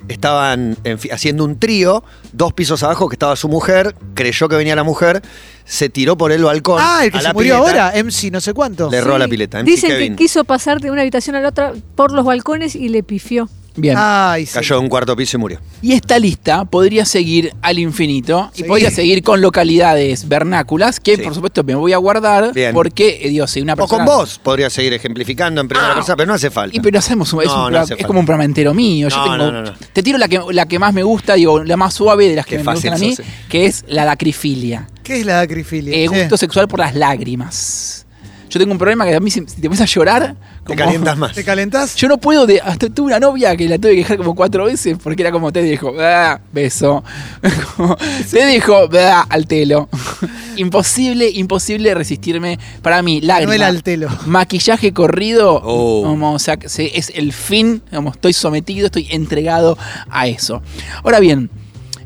Estaban 0.07 0.77
en 0.83 0.99
haciendo 1.11 1.43
un 1.45 1.59
trío, 1.59 2.03
dos 2.33 2.53
pisos 2.53 2.83
abajo, 2.83 3.07
que 3.09 3.15
estaba 3.15 3.35
su 3.35 3.47
mujer, 3.47 3.95
creyó 4.13 4.49
que 4.49 4.55
venía 4.55 4.75
la 4.75 4.83
mujer, 4.83 5.21
se 5.63 5.89
tiró 5.89 6.17
por 6.17 6.31
el 6.31 6.43
balcón. 6.43 6.79
Ah, 6.81 7.05
el 7.05 7.11
que 7.11 7.17
a 7.17 7.21
se 7.21 7.27
la 7.27 7.33
murió 7.33 7.63
pileta, 7.63 7.87
ahora, 7.87 8.03
MC 8.03 8.31
no 8.31 8.41
sé 8.41 8.53
cuánto. 8.53 8.89
Le 8.89 8.97
erró 8.97 9.17
la 9.17 9.27
pileta. 9.27 9.59
MC 9.59 9.65
Dicen 9.65 9.89
Kevin. 9.91 10.15
que 10.15 10.23
quiso 10.23 10.43
pasar 10.43 10.81
de 10.81 10.91
una 10.91 11.01
habitación 11.01 11.35
a 11.35 11.41
la 11.41 11.49
otra 11.49 11.73
por 11.95 12.11
los 12.11 12.25
balcones 12.25 12.75
y 12.75 12.89
le 12.89 13.03
pifió. 13.03 13.47
Bien. 13.75 13.95
Ay, 13.97 14.45
sí. 14.45 14.53
Cayó 14.53 14.75
de 14.75 14.81
un 14.81 14.89
cuarto 14.89 15.15
piso 15.15 15.37
y 15.37 15.39
murió. 15.39 15.59
Y 15.81 15.93
esta 15.93 16.19
lista 16.19 16.65
podría 16.65 17.05
seguir 17.05 17.53
al 17.61 17.79
infinito 17.79 18.51
y 18.53 18.59
Sí. 18.59 18.63
podría 18.65 18.91
seguir 18.91 19.23
con 19.23 19.39
localidades 19.39 20.27
vernáculas 20.27 20.99
que, 20.99 21.15
Sí. 21.15 21.21
por 21.21 21.33
supuesto, 21.33 21.63
me 21.63 21.75
voy 21.75 21.93
a 21.93 21.97
guardar 21.97 22.53
Bien. 22.53 22.73
porque, 22.73 23.19
eh, 23.23 23.29
digo, 23.29 23.47
si 23.47 23.61
una 23.61 23.73
O 23.73 23.77
persona. 23.77 24.05
con 24.05 24.13
vos 24.13 24.39
podría 24.43 24.69
seguir 24.69 24.93
ejemplificando 24.93 25.61
en 25.61 25.67
primera 25.69 25.91
Ah. 25.91 25.95
persona, 25.95 26.15
pero 26.17 26.27
no 26.27 26.33
hace 26.33 26.49
falta. 26.51 26.75
Y 26.75 26.79
pero 26.81 26.99
hacemos 26.99 27.31
un, 27.33 27.41
es, 27.41 27.47
No, 27.47 27.53
un 27.53 27.57
no 27.59 27.63
programa- 27.65 27.83
hace 27.83 27.93
es 27.93 27.97
falta. 27.99 28.07
como 28.07 28.19
un 28.19 28.25
programa 28.25 28.43
entero 28.45 28.73
mío. 28.73 29.07
Yo 29.09 29.15
No, 29.17 29.23
tengo, 29.23 29.37
no, 29.37 29.51
no, 29.51 29.61
no. 29.63 29.73
Te 29.93 30.03
tiro 30.03 30.17
la 30.17 30.27
que, 30.27 30.41
la 30.51 30.65
que 30.67 30.77
más 30.79 30.93
me 30.93 31.03
gusta, 31.03 31.35
digo, 31.35 31.63
la 31.63 31.77
más 31.77 31.93
suave 31.93 32.27
de 32.27 32.35
las 32.35 32.45
que 32.45 32.57
Qué 32.57 32.63
me 32.63 32.73
gustan 32.73 32.89
a 32.89 32.95
fácil 32.95 33.07
mí, 33.09 33.15
sos, 33.15 33.25
eh. 33.25 33.29
que 33.49 33.65
es 33.67 33.85
la 33.87 34.03
lacrifilia. 34.05 34.87
¿Qué 35.03 35.19
es 35.21 35.25
la 35.25 35.39
acrifilia? 35.39 35.95
Eh, 35.95 36.07
Che. 36.09 36.19
gusto 36.21 36.37
sexual 36.37 36.67
por 36.67 36.79
las 36.79 36.93
lágrimas. 36.95 38.05
Yo 38.51 38.59
tengo 38.59 38.73
un 38.73 38.77
problema 38.77 39.05
que 39.05 39.15
a 39.15 39.19
mí 39.21 39.31
si, 39.31 39.39
si 39.47 39.61
te 39.61 39.69
pones 39.69 39.79
a 39.81 39.85
llorar. 39.85 40.35
Te 40.67 40.75
calientas 40.75 41.17
más. 41.17 41.33
¿Te 41.33 41.43
calentás? 41.43 41.95
Yo 41.95 42.07
no 42.09 42.17
puedo, 42.19 42.45
de, 42.45 42.59
hasta 42.61 42.89
tuve 42.89 43.07
una 43.07 43.19
novia 43.19 43.55
que 43.55 43.67
la 43.67 43.77
tuve 43.79 43.91
que 43.91 43.97
dejar 43.99 44.17
como 44.17 44.35
cuatro 44.35 44.65
veces 44.65 44.97
porque 45.01 45.23
era 45.23 45.31
como 45.31 45.51
te 45.53 45.63
dijo, 45.63 45.93
"Ah", 45.99 46.39
beso. 46.51 47.03
Como, 47.77 47.97
te 48.29 48.45
dijo, 48.45 48.89
"Ah", 48.93 49.25
al 49.29 49.47
telo. 49.47 49.87
imposible, 50.57 51.29
imposible 51.29 51.93
resistirme. 51.95 52.59
Para 52.81 53.01
mí, 53.01 53.21
lágrimas. 53.21 53.57
Manuel 53.57 53.63
Altelo. 53.77 54.09
Maquillaje 54.25 54.93
corrido, 54.93 55.61
Oh. 55.63 56.03
como, 56.03 56.33
o 56.33 56.39
sea, 56.39 56.57
se- 56.65 56.97
es 56.97 57.11
el 57.15 57.33
fin, 57.33 57.81
como 57.93 58.11
estoy 58.11 58.33
sometido, 58.33 58.87
estoy 58.87 59.07
entregado 59.11 59.77
a 60.09 60.27
eso. 60.27 60.61
Ahora 61.03 61.19
bien, 61.19 61.49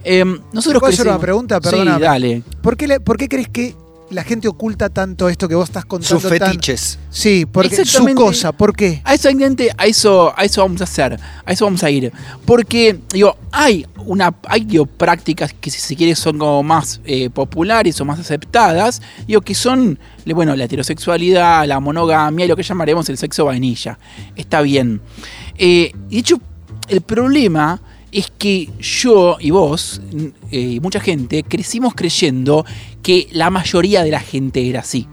em, 0.03 0.39
nosotros 0.53 0.79
¿Puedo 0.79 0.93
hacer 0.93 1.07
una 1.07 1.19
pregunta? 1.19 1.55
Sí, 1.61 1.69
Perdóname. 1.71 1.99
dale. 2.05 2.43
¿Por 2.61 2.77
qué, 2.77 2.87
le- 2.87 2.99
¿Por 2.99 3.17
qué 3.17 3.27
crees 3.27 3.49
que 3.49 3.75
la 4.11 4.23
gente 4.23 4.47
oculta 4.47 4.89
tanto 4.89 5.29
esto 5.29 5.47
que 5.47 5.55
vos 5.55 5.69
estás 5.69 5.85
contando? 5.85 6.19
Sus 6.19 6.29
tan- 6.37 6.49
fetiches. 6.49 6.99
Sí, 7.09 7.45
porque 7.45 7.85
su 7.85 8.05
cosa, 8.13 8.51
¿por 8.51 8.75
qué? 8.75 9.01
A 9.03 9.13
eso, 9.13 9.29
a 9.77 9.85
eso, 9.85 10.33
a 10.37 10.43
eso 10.45 10.61
vamos 10.61 10.81
a 10.81 10.83
hacer, 10.83 11.19
a 11.45 11.51
eso 11.51 11.65
vamos 11.65 11.83
a 11.83 11.89
ir. 11.89 12.11
Porque, 12.45 12.99
digo, 13.11 13.35
hay 13.51 13.85
una, 14.05 14.35
hay 14.47 14.65
digo, 14.65 14.85
prácticas 14.85 15.53
que 15.53 15.71
si 15.71 15.79
se 15.79 15.95
quiere 15.95 16.15
son 16.15 16.37
como 16.37 16.61
más 16.61 17.01
eh, 17.05 17.29
populares 17.29 17.99
o 17.99 18.05
más 18.05 18.19
aceptadas, 18.19 19.01
digo, 19.27 19.41
que 19.41 19.55
son, 19.55 19.97
bueno, 20.25 20.55
la 20.55 20.65
heterosexualidad, 20.65 21.65
la 21.65 21.79
monogamia 21.79 22.45
y 22.45 22.47
lo 22.47 22.55
que 22.55 22.63
llamaremos 22.63 23.09
el 23.09 23.17
sexo 23.17 23.45
vainilla. 23.45 23.97
Está 24.35 24.61
bien. 24.61 25.01
Eh, 25.57 25.91
de 26.09 26.17
hecho, 26.17 26.39
el 26.89 27.01
problema 27.01 27.81
es 28.17 28.31
que 28.37 28.69
yo 28.79 29.37
y 29.39 29.51
vos, 29.51 30.01
eh, 30.51 30.59
y 30.59 30.79
mucha 30.79 30.99
gente, 30.99 31.43
crecimos 31.43 31.93
creyendo 31.95 32.65
que 33.03 33.27
la 33.31 33.49
mayoría 33.49 34.03
de 34.03 34.11
la 34.11 34.19
gente 34.21 34.67
era 34.69 34.79
así. 34.79 35.07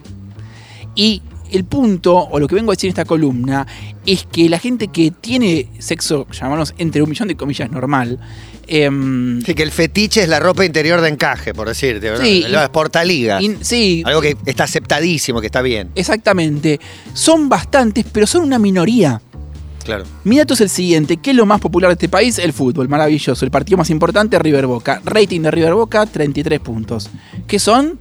Y 0.94 1.22
el 1.50 1.64
punto, 1.64 2.16
o 2.16 2.38
lo 2.38 2.46
que 2.48 2.54
vengo 2.54 2.70
a 2.72 2.74
decir 2.74 2.88
en 2.88 2.92
esta 2.92 3.04
columna, 3.04 3.66
es 4.06 4.24
que 4.30 4.48
la 4.48 4.58
gente 4.58 4.88
que 4.88 5.10
tiene 5.10 5.68
sexo, 5.78 6.26
llamémoslo 6.32 6.74
entre 6.78 7.02
un 7.02 7.10
millón 7.10 7.28
de 7.28 7.36
comillas 7.36 7.70
normal, 7.70 8.18
em, 8.66 9.42
Sí, 9.42 9.54
que 9.54 9.62
el 9.62 9.70
fetiche 9.70 10.22
es 10.22 10.28
la 10.28 10.38
ropa 10.40 10.64
interior 10.64 11.00
de 11.00 11.08
encaje, 11.08 11.52
por 11.52 11.68
decirte. 11.68 12.08
¿verdad? 12.10 12.24
Sí, 12.24 12.44
La 12.48 12.64
y- 12.64 12.68
portaliga. 12.68 13.42
y- 13.42 13.56
sí, 13.60 14.02
Algo 14.06 14.20
que 14.22 14.36
está 14.46 14.64
aceptadísimo, 14.64 15.40
que 15.40 15.46
está 15.46 15.60
bien. 15.60 15.90
exactamente, 15.94 16.78
son 17.14 17.48
bastantes, 17.48 18.06
pero 18.10 18.26
son 18.26 18.44
una 18.44 18.58
minoría. 18.58 19.20
Claro. 19.84 20.04
Mi 20.24 20.38
dato 20.38 20.54
es 20.54 20.60
el 20.60 20.68
siguiente, 20.68 21.16
¿qué 21.16 21.30
es 21.30 21.36
lo 21.36 21.46
más 21.46 21.60
popular 21.60 21.88
de 21.90 21.94
este 21.94 22.08
país? 22.08 22.38
El 22.38 22.52
fútbol, 22.52 22.88
maravilloso. 22.88 23.44
El 23.44 23.50
partido 23.50 23.78
más 23.78 23.90
importante, 23.90 24.38
River 24.38 24.66
Boca. 24.66 25.00
Rating 25.04 25.40
de 25.40 25.50
River 25.50 25.74
Boca, 25.74 26.06
33 26.06 26.60
puntos. 26.60 27.10
Que 27.46 27.58
son 27.58 27.98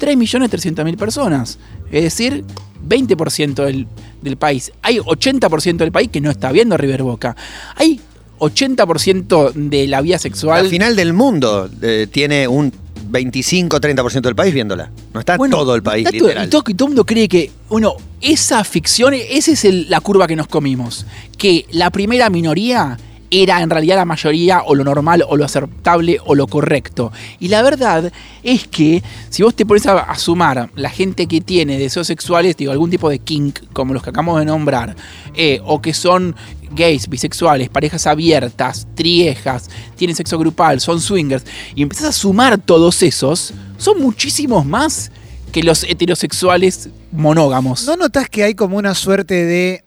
3.300.000 0.00 0.96
personas. 0.96 1.58
Es 1.90 2.04
decir, 2.04 2.44
20% 2.86 3.64
del, 3.64 3.86
del 4.20 4.36
país. 4.36 4.72
Hay 4.82 4.98
80% 4.98 5.76
del 5.76 5.92
país 5.92 6.10
que 6.10 6.20
no 6.20 6.30
está 6.30 6.52
viendo 6.52 6.76
River 6.76 7.02
Boca. 7.02 7.36
Hay 7.76 8.00
80% 8.38 9.52
de 9.52 9.86
la 9.86 10.00
vida 10.00 10.18
sexual. 10.18 10.64
La 10.64 10.70
final 10.70 10.96
del 10.96 11.12
mundo 11.12 11.70
eh, 11.80 12.06
tiene 12.10 12.48
un 12.48 12.72
25-30% 13.14 14.20
del 14.22 14.34
país 14.34 14.52
viéndola. 14.52 14.90
No 15.12 15.20
está 15.20 15.36
Bueno, 15.36 15.56
todo 15.56 15.74
el 15.74 15.82
país, 15.82 16.04
todo- 16.04 16.12
literal. 16.28 16.46
Y 16.46 16.50
todo, 16.50 16.62
y 16.68 16.74
todo 16.74 16.86
el 16.86 16.90
mundo 16.90 17.06
cree 17.06 17.28
que, 17.28 17.50
bueno, 17.68 17.94
esa 18.20 18.62
ficción, 18.64 19.14
esa 19.14 19.52
es 19.52 19.64
el- 19.64 19.88
la 19.88 20.00
curva 20.00 20.26
que 20.26 20.36
nos 20.36 20.46
comimos. 20.48 21.06
Que 21.38 21.66
la 21.70 21.90
primera 21.90 22.28
minoría 22.30 22.98
era 23.30 23.62
en 23.62 23.70
realidad 23.70 23.96
la 23.96 24.04
mayoría 24.04 24.62
o 24.64 24.74
lo 24.74 24.84
normal 24.84 25.24
o 25.28 25.36
lo 25.36 25.44
aceptable 25.44 26.18
o 26.24 26.34
lo 26.34 26.46
correcto. 26.46 27.12
Y 27.40 27.48
la 27.48 27.62
verdad 27.62 28.12
es 28.42 28.66
que 28.68 29.02
si 29.30 29.42
vos 29.42 29.54
te 29.54 29.66
pones 29.66 29.86
a, 29.86 30.14
sumar 30.16 30.70
la 30.76 30.90
gente 30.90 31.26
que 31.26 31.40
tiene 31.40 31.78
deseos 31.78 32.06
sexuales, 32.06 32.56
digo, 32.56 32.72
algún 32.72 32.90
tipo 32.90 33.10
de 33.10 33.18
kink, 33.18 33.60
como 33.72 33.94
los 33.94 34.02
que 34.02 34.10
acabamos 34.10 34.38
de 34.38 34.46
nombrar, 34.46 34.94
eh, 35.34 35.60
o 35.64 35.82
que 35.82 35.92
son 35.92 36.36
gays, 36.70 37.08
bisexuales, 37.08 37.68
parejas 37.68 38.06
abiertas, 38.06 38.86
triejas, 38.94 39.70
tienen 39.96 40.16
sexo 40.16 40.38
grupal, 40.38 40.80
son 40.80 41.00
swingers, 41.00 41.44
y 41.74 41.82
empezás 41.82 42.04
a 42.04 42.12
sumar 42.12 42.58
todos 42.58 43.02
esos, 43.02 43.54
son 43.78 44.00
muchísimos 44.00 44.64
más 44.64 45.10
que 45.52 45.62
los 45.62 45.84
heterosexuales 45.84 46.88
monógamos. 47.12 47.86
¿No 47.86 47.96
notas 47.96 48.28
que 48.28 48.42
hay 48.42 48.54
como 48.54 48.76
una 48.76 48.94
suerte 48.94 49.44
de, 49.44 49.83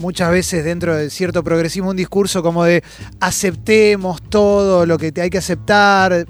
muchas 0.00 0.30
veces 0.32 0.64
dentro 0.64 0.96
de 0.96 1.10
cierto 1.10 1.44
progresismo, 1.44 1.90
un 1.90 1.96
discurso 1.96 2.42
como 2.42 2.64
de 2.64 2.82
aceptemos 3.20 4.20
todo 4.22 4.86
lo 4.86 4.98
que 4.98 5.12
te 5.12 5.20
hay 5.20 5.30
que 5.30 5.38
aceptar? 5.38 6.26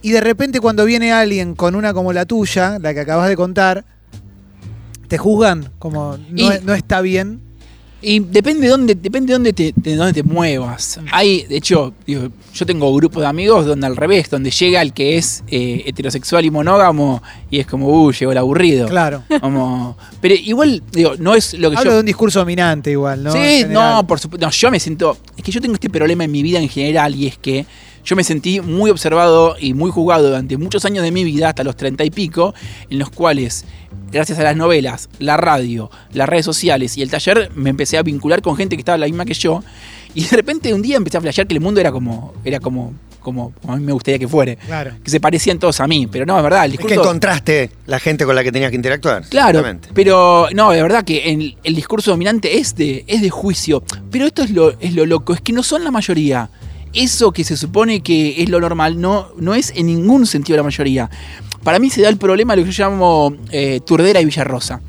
Y 0.00 0.10
de 0.10 0.20
repente 0.20 0.58
cuando 0.60 0.84
viene 0.84 1.12
alguien 1.12 1.54
con 1.54 1.74
una 1.76 1.94
como 1.94 2.12
la 2.12 2.24
tuya, 2.26 2.78
la 2.80 2.92
que 2.92 3.00
acabas 3.00 3.28
de 3.28 3.36
contar, 3.36 3.84
te 5.08 5.18
juzgan 5.18 5.70
como 5.78 6.16
no, 6.16 6.54
Y- 6.54 6.60
no 6.64 6.74
está 6.74 7.00
bien. 7.00 7.40
Y 8.02 8.18
depende 8.18 8.62
de 8.62 8.68
dónde, 8.68 8.94
depende 8.96 9.28
de 9.28 9.32
dónde 9.34 9.52
te, 9.52 9.72
de 9.76 9.94
dónde 9.94 10.12
te 10.12 10.22
muevas. 10.24 10.98
Hay, 11.12 11.44
de 11.44 11.56
hecho, 11.56 11.94
digo, 12.04 12.28
yo 12.52 12.66
tengo 12.66 12.92
grupos 12.94 13.22
de 13.22 13.28
amigos 13.28 13.64
donde 13.64 13.86
al 13.86 13.96
revés, 13.96 14.28
donde 14.28 14.50
llega 14.50 14.82
el 14.82 14.92
que 14.92 15.16
es 15.16 15.44
eh, 15.46 15.84
heterosexual 15.86 16.44
y 16.44 16.50
monógamo 16.50 17.22
y 17.48 17.60
es 17.60 17.66
como, 17.66 17.86
uh, 17.88 18.12
llegó 18.12 18.32
el 18.32 18.38
aburrido. 18.38 18.88
Claro. 18.88 19.22
Como, 19.40 19.96
pero 20.20 20.34
igual, 20.34 20.82
digo, 20.90 21.12
no 21.18 21.34
es 21.34 21.54
lo 21.54 21.70
que 21.70 21.76
Hablo 21.76 21.90
yo 21.90 21.94
de 21.94 22.00
un 22.00 22.06
discurso 22.06 22.40
dominante 22.40 22.90
igual, 22.90 23.22
¿no? 23.22 23.32
Sí, 23.32 23.64
no, 23.68 24.04
por 24.06 24.18
supuesto. 24.18 24.46
No, 24.46 24.50
yo 24.50 24.70
me 24.70 24.80
siento. 24.80 25.16
Es 25.36 25.44
que 25.44 25.52
yo 25.52 25.60
tengo 25.60 25.74
este 25.74 25.88
problema 25.88 26.24
en 26.24 26.30
mi 26.32 26.42
vida 26.42 26.58
en 26.58 26.68
general 26.68 27.14
y 27.14 27.28
es 27.28 27.38
que 27.38 27.64
yo 28.04 28.16
me 28.16 28.24
sentí 28.24 28.60
muy 28.60 28.90
observado 28.90 29.56
y 29.58 29.74
muy 29.74 29.90
jugado 29.90 30.28
durante 30.28 30.56
muchos 30.56 30.84
años 30.84 31.04
de 31.04 31.10
mi 31.10 31.24
vida, 31.24 31.48
hasta 31.48 31.64
los 31.64 31.76
treinta 31.76 32.04
y 32.04 32.10
pico, 32.10 32.54
en 32.90 32.98
los 32.98 33.10
cuales, 33.10 33.64
gracias 34.10 34.38
a 34.38 34.42
las 34.42 34.56
novelas, 34.56 35.08
la 35.18 35.36
radio, 35.36 35.90
las 36.12 36.28
redes 36.28 36.44
sociales 36.44 36.96
y 36.96 37.02
el 37.02 37.10
taller, 37.10 37.50
me 37.54 37.70
empecé 37.70 37.98
a 37.98 38.02
vincular 38.02 38.42
con 38.42 38.56
gente 38.56 38.76
que 38.76 38.80
estaba 38.80 38.98
la 38.98 39.06
misma 39.06 39.24
que 39.24 39.34
yo. 39.34 39.62
Y 40.14 40.24
de 40.24 40.36
repente 40.36 40.74
un 40.74 40.82
día 40.82 40.96
empecé 40.96 41.16
a 41.16 41.20
flashear 41.20 41.46
que 41.46 41.54
el 41.54 41.60
mundo 41.60 41.80
era 41.80 41.90
como. 41.90 42.34
Era 42.44 42.60
como. 42.60 42.92
Como, 43.22 43.52
como 43.62 43.74
a 43.74 43.76
mí 43.76 43.84
me 43.84 43.92
gustaría 43.92 44.18
que 44.18 44.26
fuere. 44.26 44.56
Claro. 44.56 44.94
Que 45.00 45.08
se 45.08 45.20
parecían 45.20 45.60
todos 45.60 45.78
a 45.78 45.86
mí. 45.86 46.08
Pero 46.08 46.26
no, 46.26 46.36
es 46.36 46.42
verdad. 46.42 46.64
El 46.64 46.72
Es 46.72 46.78
que 46.78 46.88
discurso, 46.88 47.02
encontraste 47.08 47.70
la 47.86 48.00
gente 48.00 48.24
con 48.24 48.34
la 48.34 48.42
que 48.42 48.50
tenías 48.50 48.70
que 48.70 48.76
interactuar. 48.76 49.22
Claro, 49.28 49.62
pero 49.94 50.48
no, 50.52 50.72
de 50.72 50.82
verdad 50.82 51.04
que 51.04 51.30
el, 51.32 51.56
el 51.62 51.74
discurso 51.76 52.10
dominante 52.10 52.58
es 52.58 52.74
de, 52.74 53.04
es 53.06 53.22
de 53.22 53.30
juicio. 53.30 53.84
Pero 54.10 54.26
esto 54.26 54.42
es 54.42 54.50
lo, 54.50 54.72
es 54.80 54.94
lo 54.94 55.06
loco, 55.06 55.34
es 55.34 55.40
que 55.40 55.52
no 55.52 55.62
son 55.62 55.84
la 55.84 55.92
mayoría. 55.92 56.50
Eso 56.94 57.32
que 57.32 57.44
se 57.44 57.56
supone 57.56 58.02
que 58.02 58.42
es 58.42 58.48
lo 58.48 58.60
normal 58.60 59.00
no, 59.00 59.28
no 59.38 59.54
es 59.54 59.72
en 59.74 59.86
ningún 59.86 60.26
sentido 60.26 60.56
la 60.56 60.62
mayoría. 60.62 61.10
Para 61.62 61.78
mí 61.78 61.90
se 61.90 62.02
da 62.02 62.08
el 62.08 62.16
problema 62.16 62.54
de 62.54 62.62
lo 62.62 62.66
que 62.66 62.72
yo 62.72 62.84
llamo 62.84 63.36
eh, 63.50 63.80
Turdera 63.84 64.20
y 64.20 64.24
Villarrosa. 64.24 64.80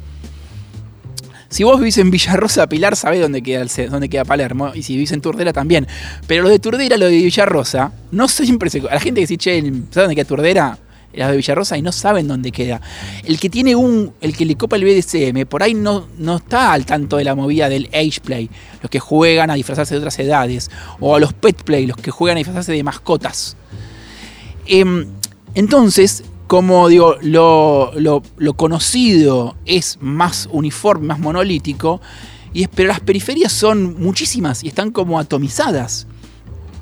Si 1.49 1.63
vos 1.63 1.77
vivís 1.77 1.99
en 1.99 2.09
Villarrosa, 2.09 2.67
Pilar, 2.67 2.95
sabés 2.95 3.21
dónde 3.21 3.43
queda, 3.43 3.61
el, 3.61 3.89
dónde 3.91 4.09
queda 4.09 4.25
Palermo. 4.25 4.71
Y 4.73 4.81
si 4.81 4.93
vivís 4.93 5.11
en 5.11 5.21
Turdera 5.21 5.53
también. 5.53 5.87
Pero 6.25 6.41
los 6.41 6.51
de 6.51 6.57
Turdera, 6.57 6.97
los 6.97 7.11
de 7.11 7.17
Villarrosa, 7.17 7.91
no 8.11 8.27
siempre 8.27 8.71
se. 8.71 8.79
A 8.79 8.95
la 8.95 8.99
gente 8.99 9.21
que 9.21 9.27
dice, 9.27 9.37
che, 9.37 9.61
¿sabes 9.61 9.93
dónde 9.93 10.15
queda 10.15 10.25
Turdera? 10.25 10.79
Los 11.13 11.29
de 11.29 11.37
Villarrosa 11.37 11.77
y 11.77 11.81
no 11.81 11.91
saben 11.91 12.27
dónde 12.27 12.51
queda. 12.51 12.81
El 13.23 13.39
que 13.39 13.49
tiene 13.49 13.75
un. 13.75 14.13
El 14.21 14.35
que 14.35 14.45
le 14.45 14.55
copa 14.55 14.75
el 14.77 14.83
BDSM, 14.83 15.45
por 15.47 15.61
ahí 15.63 15.73
no, 15.73 16.07
no 16.17 16.37
está 16.37 16.73
al 16.73 16.85
tanto 16.85 17.17
de 17.17 17.23
la 17.23 17.35
movida 17.35 17.69
del 17.69 17.87
age 17.93 18.19
play. 18.23 18.49
Los 18.81 18.89
que 18.89 18.99
juegan 18.99 19.49
a 19.51 19.53
disfrazarse 19.55 19.93
de 19.93 19.99
otras 19.99 20.17
edades. 20.19 20.71
O 20.99 21.15
a 21.15 21.19
los 21.19 21.33
pet 21.33 21.63
play, 21.63 21.85
los 21.85 21.97
que 21.97 22.11
juegan 22.11 22.37
a 22.37 22.39
disfrazarse 22.39 22.71
de 22.71 22.83
mascotas. 22.83 23.55
Em, 24.65 25.05
entonces, 25.55 26.23
como 26.47 26.87
digo, 26.87 27.17
lo, 27.21 27.91
lo- 27.95 28.53
conocido 28.55 29.55
es 29.65 29.97
más 30.01 30.47
uniforme, 30.51 31.07
más 31.07 31.19
monolítico, 31.19 32.01
y 32.53 32.67
pero 32.67 32.89
las 32.89 32.99
periferias 32.99 33.51
son 33.51 33.99
muchísimas 34.01 34.63
y 34.63 34.67
están 34.67 34.91
como 34.91 35.19
atomizadas. 35.19 36.07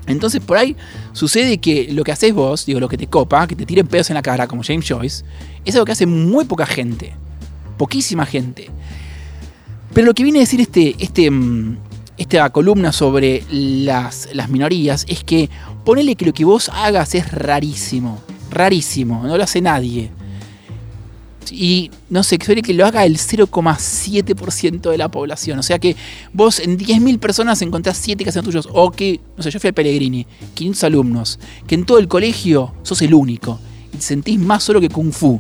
Entonces 0.07 0.41
por 0.41 0.57
ahí 0.57 0.75
sucede 1.13 1.59
que 1.59 1.91
lo 1.91 2.03
que 2.03 2.11
haces 2.11 2.33
vos, 2.33 2.65
digo, 2.65 2.79
lo 2.79 2.89
que 2.89 2.97
te 2.97 3.07
copa, 3.07 3.47
que 3.47 3.55
te 3.55 3.65
tiren 3.65 3.87
pedos 3.87 4.09
en 4.09 4.15
la 4.15 4.21
cara 4.21 4.47
como 4.47 4.63
James 4.63 4.87
Joyce, 4.87 5.23
es 5.63 5.75
algo 5.75 5.85
que 5.85 5.91
hace 5.91 6.05
muy 6.05 6.45
poca 6.45 6.65
gente. 6.65 7.13
Poquísima 7.77 8.25
gente. 8.25 8.69
Pero 9.93 10.07
lo 10.07 10.13
que 10.13 10.23
viene 10.23 10.39
a 10.39 10.41
decir 10.41 10.61
este, 10.61 10.95
este, 10.99 11.29
mm, 11.29 11.77
esta 12.17 12.49
columna 12.49 12.91
sobre 12.91 13.43
las, 13.49 14.29
las 14.33 14.49
minorías 14.49 15.05
es 15.07 15.23
que 15.23 15.49
ponele 15.85 16.15
que 16.15 16.25
lo 16.25 16.33
que 16.33 16.45
vos 16.45 16.69
hagas 16.69 17.15
es 17.15 17.31
rarísimo. 17.31 18.19
Rarísimo, 18.49 19.23
no 19.25 19.37
lo 19.37 19.43
hace 19.43 19.61
nadie. 19.61 20.11
Y 21.49 21.91
no 22.09 22.23
sé, 22.23 22.37
quiere 22.37 22.61
que 22.61 22.73
lo 22.73 22.85
haga 22.85 23.05
el 23.05 23.17
0,7% 23.17 24.91
de 24.91 24.97
la 24.97 25.09
población. 25.09 25.59
O 25.59 25.63
sea 25.63 25.79
que 25.79 25.95
vos 26.33 26.59
en 26.59 26.77
10.000 26.77 27.19
personas 27.19 27.61
encontrás 27.61 27.97
7 27.97 28.23
que 28.23 28.29
hacen 28.29 28.43
tuyos. 28.43 28.67
O 28.71 28.91
que, 28.91 29.19
no 29.35 29.43
sé, 29.43 29.49
yo 29.51 29.59
fui 29.59 29.69
al 29.69 29.73
Pellegrini, 29.73 30.27
500 30.53 30.83
alumnos. 30.83 31.39
Que 31.67 31.75
en 31.75 31.85
todo 31.85 31.97
el 31.97 32.07
colegio 32.07 32.73
sos 32.83 33.01
el 33.01 33.13
único. 33.13 33.59
Y 33.93 33.97
te 33.97 34.03
sentís 34.03 34.39
más 34.39 34.63
solo 34.63 34.79
que 34.79 34.89
Kung 34.89 35.11
Fu. 35.11 35.39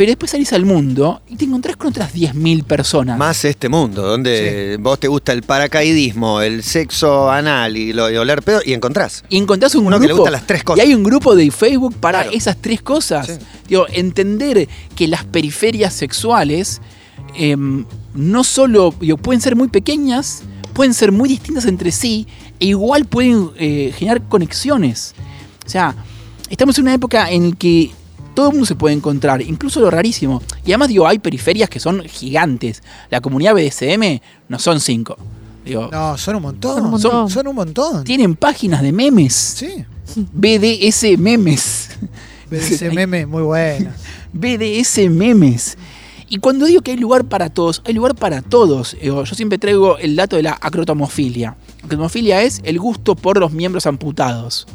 Pero 0.00 0.12
después 0.12 0.30
salís 0.30 0.50
al 0.54 0.64
mundo 0.64 1.20
y 1.28 1.36
te 1.36 1.44
encontrás 1.44 1.76
con 1.76 1.88
otras 1.88 2.14
10.000 2.14 2.64
personas. 2.64 3.18
Más 3.18 3.44
este 3.44 3.68
mundo, 3.68 4.00
donde 4.00 4.78
vos 4.80 4.98
te 4.98 5.08
gusta 5.08 5.34
el 5.34 5.42
paracaidismo, 5.42 6.40
el 6.40 6.62
sexo 6.62 7.30
anal 7.30 7.76
y 7.76 7.92
lo 7.92 8.06
de 8.06 8.18
oler 8.18 8.40
pedo, 8.40 8.62
y 8.64 8.72
encontrás. 8.72 9.24
Y 9.28 9.36
encontrás 9.36 9.74
un 9.74 9.84
Uno 9.84 9.98
grupo. 9.98 10.00
que 10.00 10.06
le 10.06 10.14
gustan 10.14 10.32
las 10.32 10.46
tres 10.46 10.64
cosas. 10.64 10.82
Y 10.82 10.88
hay 10.88 10.94
un 10.94 11.02
grupo 11.02 11.36
de 11.36 11.50
Facebook 11.50 11.94
para 11.96 12.22
Claro. 12.22 12.34
esas 12.34 12.56
tres 12.62 12.80
cosas. 12.80 13.26
Sí. 13.26 13.32
Digo, 13.68 13.84
entender 13.92 14.66
que 14.96 15.06
las 15.06 15.24
periferias 15.26 15.92
sexuales 15.92 16.80
em, 17.36 17.84
no 18.14 18.42
solo 18.42 18.94
digo, 18.98 19.18
pueden 19.18 19.42
ser 19.42 19.54
muy 19.54 19.68
pequeñas, 19.68 20.44
pueden 20.72 20.94
ser 20.94 21.12
muy 21.12 21.28
distintas 21.28 21.66
entre 21.66 21.92
sí, 21.92 22.26
e 22.58 22.64
igual 22.68 23.04
pueden 23.04 23.50
eh, 23.58 23.92
generar 23.98 24.26
conexiones. 24.28 25.14
O 25.66 25.68
sea, 25.68 25.94
estamos 26.48 26.78
en 26.78 26.84
una 26.84 26.94
época 26.94 27.30
en 27.30 27.52
que 27.52 27.90
todo 28.40 28.48
el 28.48 28.54
mundo 28.54 28.66
se 28.66 28.74
puede 28.74 28.94
encontrar, 28.94 29.42
incluso 29.42 29.80
lo 29.80 29.90
rarísimo. 29.90 30.42
Y 30.64 30.70
además, 30.72 30.88
digo, 30.88 31.06
hay 31.06 31.18
periferias 31.18 31.68
que 31.68 31.78
son 31.78 32.02
gigantes. 32.04 32.82
La 33.10 33.20
comunidad 33.20 33.54
BDSM 33.54 34.18
no 34.48 34.58
son 34.58 34.80
cinco. 34.80 35.18
Digo, 35.62 35.90
No, 35.92 36.16
son 36.16 36.36
un 36.36 36.42
montón. 36.42 36.74
Son 36.76 36.84
un 36.86 36.90
montón. 36.92 37.30
son 37.30 37.46
un 37.48 37.54
montón. 37.54 38.04
tienen 38.04 38.34
páginas 38.36 38.80
de 38.80 38.92
memes. 38.92 39.34
Sí. 39.34 39.84
BDS 40.32 41.18
memes. 41.18 41.90
Ese 42.50 42.90
meme 42.94 43.26
muy 43.26 43.42
bueno. 43.42 43.90
BDS 44.32 45.10
memes. 45.10 45.76
Y 46.30 46.38
cuando 46.38 46.64
digo 46.64 46.80
que 46.80 46.92
hay 46.92 46.96
lugar 46.96 47.24
para 47.26 47.50
todos, 47.50 47.82
hay 47.84 47.92
lugar 47.92 48.14
para 48.14 48.40
todos. 48.40 48.96
Yo 49.02 49.26
siempre 49.26 49.58
traigo 49.58 49.98
el 49.98 50.16
dato 50.16 50.36
de 50.36 50.44
la 50.44 50.56
acrotomofilia. 50.60 51.56
Acrotomofilia 51.84 52.40
es 52.42 52.62
el 52.64 52.78
gusto 52.78 53.16
por 53.16 53.38
los 53.38 53.52
miembros 53.52 53.84
amputados. 53.86 54.66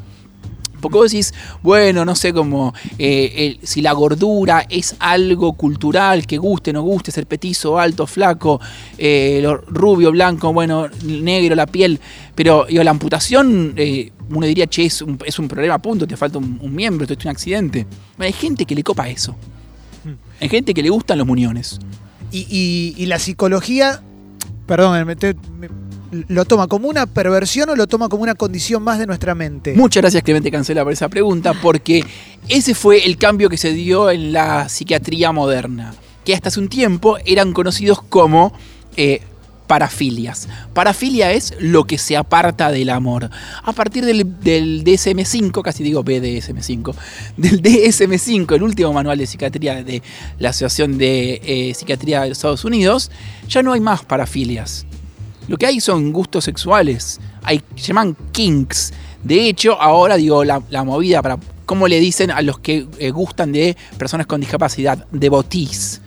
Porque 0.89 0.97
vos 0.97 1.11
decís, 1.11 1.33
bueno, 1.63 2.05
no 2.05 2.15
sé 2.15 2.33
cómo, 2.33 2.73
eh, 2.97 3.33
el- 3.61 3.67
si 3.67 3.81
la 3.81 3.91
gordura 3.93 4.65
es 4.69 4.95
algo 4.99 5.53
cultural, 5.53 6.25
que 6.27 6.37
guste, 6.37 6.71
no 6.73 6.81
guste, 6.81 7.11
ser 7.11 7.25
petizo, 7.27 7.77
alto, 7.79 8.05
flaco, 8.07 8.59
eh, 8.97 9.39
lo 9.41 9.57
rubio, 9.57 10.11
blanco, 10.11 10.51
bueno, 10.53 10.87
negro, 11.03 11.55
la 11.55 11.65
piel. 11.65 11.99
Pero 12.35 12.65
digo, 12.69 12.83
la 12.83 12.91
amputación, 12.91 13.73
eh, 13.77 14.11
uno 14.29 14.45
diría, 14.47 14.67
che, 14.67 14.85
es 14.85 15.01
un, 15.01 15.17
es 15.25 15.37
un 15.39 15.47
problema, 15.47 15.77
punto, 15.79 16.05
te 16.07 16.17
falta 16.17 16.37
un, 16.37 16.59
un 16.61 16.73
miembro, 16.75 17.05
tuviste 17.07 17.27
un 17.27 17.31
accidente. 17.31 17.85
Bueno, 18.17 18.27
hay 18.27 18.33
gente 18.33 18.65
que 18.65 18.75
le 18.75 18.83
copa 18.83 19.07
eso. 19.09 19.35
Hay 20.41 20.49
gente 20.49 20.73
que 20.73 20.83
le 20.83 20.89
gustan 20.89 21.17
los 21.17 21.25
muñones. 21.27 21.79
Y, 22.31 22.45
y- 22.49 22.93
y 23.01 23.05
la 23.05 23.19
psicología, 23.19 24.01
perdón, 24.67 25.05
me- 25.05 25.15
te- 25.15 25.35
me- 25.57 25.69
¿lo 26.27 26.45
toma 26.45 26.67
como 26.67 26.87
una 26.87 27.05
perversión 27.05 27.69
o 27.69 27.75
lo 27.75 27.87
toma 27.87 28.09
como 28.09 28.23
una 28.23 28.35
condición 28.35 28.83
más 28.83 28.99
de 28.99 29.07
nuestra 29.07 29.35
mente? 29.35 29.73
Muchas 29.73 30.01
gracias 30.01 30.23
Clemente 30.23 30.51
Cancela 30.51 30.83
por 30.83 30.93
esa 30.93 31.09
pregunta, 31.09 31.53
porque 31.53 32.05
ese 32.47 32.75
fue 32.75 33.05
el 33.05 33.17
cambio 33.17 33.49
que 33.49 33.57
se 33.57 33.73
dio 33.73 34.09
en 34.09 34.31
la 34.31 34.69
psiquiatría 34.69 35.31
moderna, 35.31 35.93
que 36.23 36.33
hasta 36.33 36.49
hace 36.49 36.59
un 36.59 36.69
tiempo 36.69 37.17
eran 37.25 37.53
conocidos 37.53 38.01
como 38.01 38.53
eh, 38.97 39.21
parafilias. 39.67 40.47
Parafilia 40.73 41.31
es 41.31 41.53
lo 41.59 41.85
que 41.85 41.97
se 41.97 42.17
aparta 42.17 42.71
del 42.71 42.89
amor. 42.89 43.29
A 43.63 43.71
partir 43.73 44.05
del, 44.05 44.39
del 44.41 44.83
DSM-5, 44.83 45.61
casi 45.61 45.83
digo 45.83 46.03
BDSM-5, 46.03 46.95
del 47.37 47.61
DSM-5, 47.61 48.55
el 48.55 48.63
último 48.63 48.93
manual 48.93 49.17
de 49.17 49.27
psiquiatría 49.27 49.83
de 49.83 50.01
la 50.39 50.49
Asociación 50.49 50.97
de 50.97 51.41
eh, 51.43 51.73
Psiquiatría 51.73 52.21
de 52.21 52.29
Estados 52.29 52.65
Unidos, 52.65 53.11
ya 53.47 53.63
no 53.63 53.73
hay 53.73 53.79
más 53.79 54.03
parafilias. 54.03 54.85
Lo 55.47 55.57
que 55.57 55.65
hay 55.67 55.79
son 55.79 56.11
gustos 56.11 56.43
sexuales. 56.43 57.19
Hay, 57.43 57.61
se 57.75 57.87
llaman 57.87 58.15
kinks. 58.31 58.93
De 59.23 59.47
hecho, 59.47 59.79
ahora 59.81 60.17
digo 60.17 60.43
la, 60.43 60.61
la 60.69 60.83
movida 60.83 61.21
para. 61.21 61.37
¿Cómo 61.65 61.87
le 61.87 61.99
dicen 61.99 62.29
a 62.29 62.41
los 62.43 62.59
que 62.59 62.85
eh, 62.99 63.09
gustan 63.09 63.51
de 63.51 63.75
personas 63.97 64.27
con 64.27 64.39
discapacidad? 64.39 65.05
Devotees. 65.11 65.99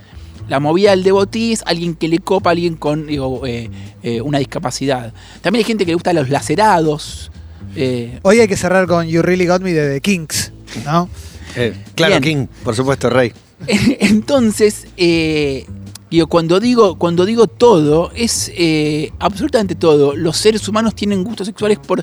La 0.48 0.60
movida 0.60 0.90
del 0.90 1.02
devotee 1.02 1.52
es 1.52 1.62
alguien 1.66 1.94
que 1.94 2.06
le 2.08 2.20
copa 2.20 2.50
a 2.50 2.52
alguien 2.52 2.76
con 2.76 3.06
digo, 3.08 3.44
eh, 3.44 3.68
eh, 4.02 4.20
una 4.20 4.38
discapacidad. 4.38 5.12
También 5.42 5.60
hay 5.60 5.66
gente 5.66 5.84
que 5.84 5.90
le 5.90 5.94
gusta 5.94 6.12
los 6.12 6.30
lacerados. 6.30 7.30
eh, 7.76 8.18
Hoy 8.22 8.38
hay 8.40 8.46
que 8.48 8.56
cerrar 8.56 8.86
con 8.86 9.06
You 9.08 9.20
Really 9.20 9.46
Got 9.46 9.62
Me 9.62 9.72
de 9.72 9.94
The 9.94 10.00
Kings, 10.00 10.52
¿no? 10.84 11.08
Eh, 11.56 11.74
claro, 11.96 12.20
Bien. 12.20 12.22
King, 12.22 12.46
por 12.62 12.76
supuesto, 12.76 13.10
Rey. 13.10 13.32
Entonces, 14.00 14.86
eh, 14.96 15.66
digo, 16.10 16.26
cuando 16.26 16.60
digo, 16.60 16.96
cuando 16.96 17.24
digo 17.24 17.46
todo, 17.46 18.10
es 18.14 18.50
eh, 18.56 19.12
absolutamente 19.18 19.74
todo. 19.74 20.16
Los 20.16 20.36
seres 20.36 20.66
humanos 20.68 20.94
tienen 20.94 21.24
gustos 21.24 21.46
sexuales 21.46 21.78
por 21.78 22.02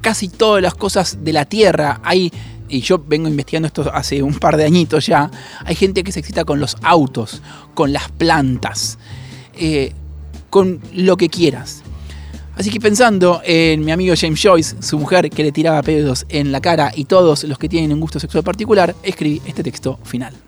casi 0.00 0.28
todas 0.28 0.62
las 0.62 0.74
cosas 0.74 1.18
de 1.22 1.32
la 1.32 1.44
Tierra. 1.44 2.00
Hay, 2.02 2.32
y 2.68 2.80
yo 2.80 2.98
vengo 2.98 3.28
investigando 3.28 3.66
esto 3.66 3.90
hace 3.92 4.22
un 4.22 4.34
par 4.34 4.56
de 4.56 4.64
añitos 4.64 5.06
ya, 5.06 5.30
hay 5.64 5.74
gente 5.74 6.02
que 6.02 6.12
se 6.12 6.20
excita 6.20 6.44
con 6.44 6.60
los 6.60 6.76
autos, 6.82 7.42
con 7.74 7.92
las 7.92 8.10
plantas, 8.10 8.98
eh, 9.56 9.92
con 10.50 10.80
lo 10.92 11.16
que 11.16 11.28
quieras. 11.28 11.82
Así 12.56 12.70
que 12.70 12.80
pensando 12.80 13.42
en 13.44 13.84
mi 13.84 13.92
amigo 13.92 14.14
James 14.18 14.40
Joyce, 14.42 14.76
su 14.80 14.98
mujer 14.98 15.28
que 15.28 15.42
le 15.42 15.52
tiraba 15.52 15.82
pedos 15.82 16.24
en 16.30 16.52
la 16.52 16.60
cara 16.62 16.90
y 16.94 17.04
todos 17.04 17.44
los 17.44 17.58
que 17.58 17.68
tienen 17.68 17.92
un 17.92 18.00
gusto 18.00 18.18
sexual 18.18 18.42
particular, 18.42 18.94
escribí 19.02 19.42
este 19.46 19.62
texto 19.62 19.98
final. 20.04 20.45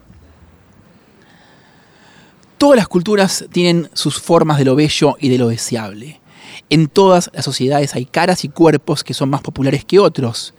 Todas 2.58 2.76
las 2.76 2.88
culturas 2.88 3.44
tienen 3.52 3.88
sus 3.92 4.18
formas 4.20 4.58
de 4.58 4.64
lo 4.64 4.74
bello 4.74 5.16
y 5.20 5.28
de 5.28 5.38
lo 5.38 5.46
deseable. 5.46 6.20
En 6.68 6.88
todas 6.88 7.30
las 7.32 7.44
sociedades 7.44 7.94
hay 7.94 8.04
caras 8.04 8.44
y 8.44 8.48
cuerpos 8.48 9.04
que 9.04 9.14
son 9.14 9.30
más 9.30 9.42
populares 9.42 9.84
que 9.84 10.00
otros, 10.00 10.54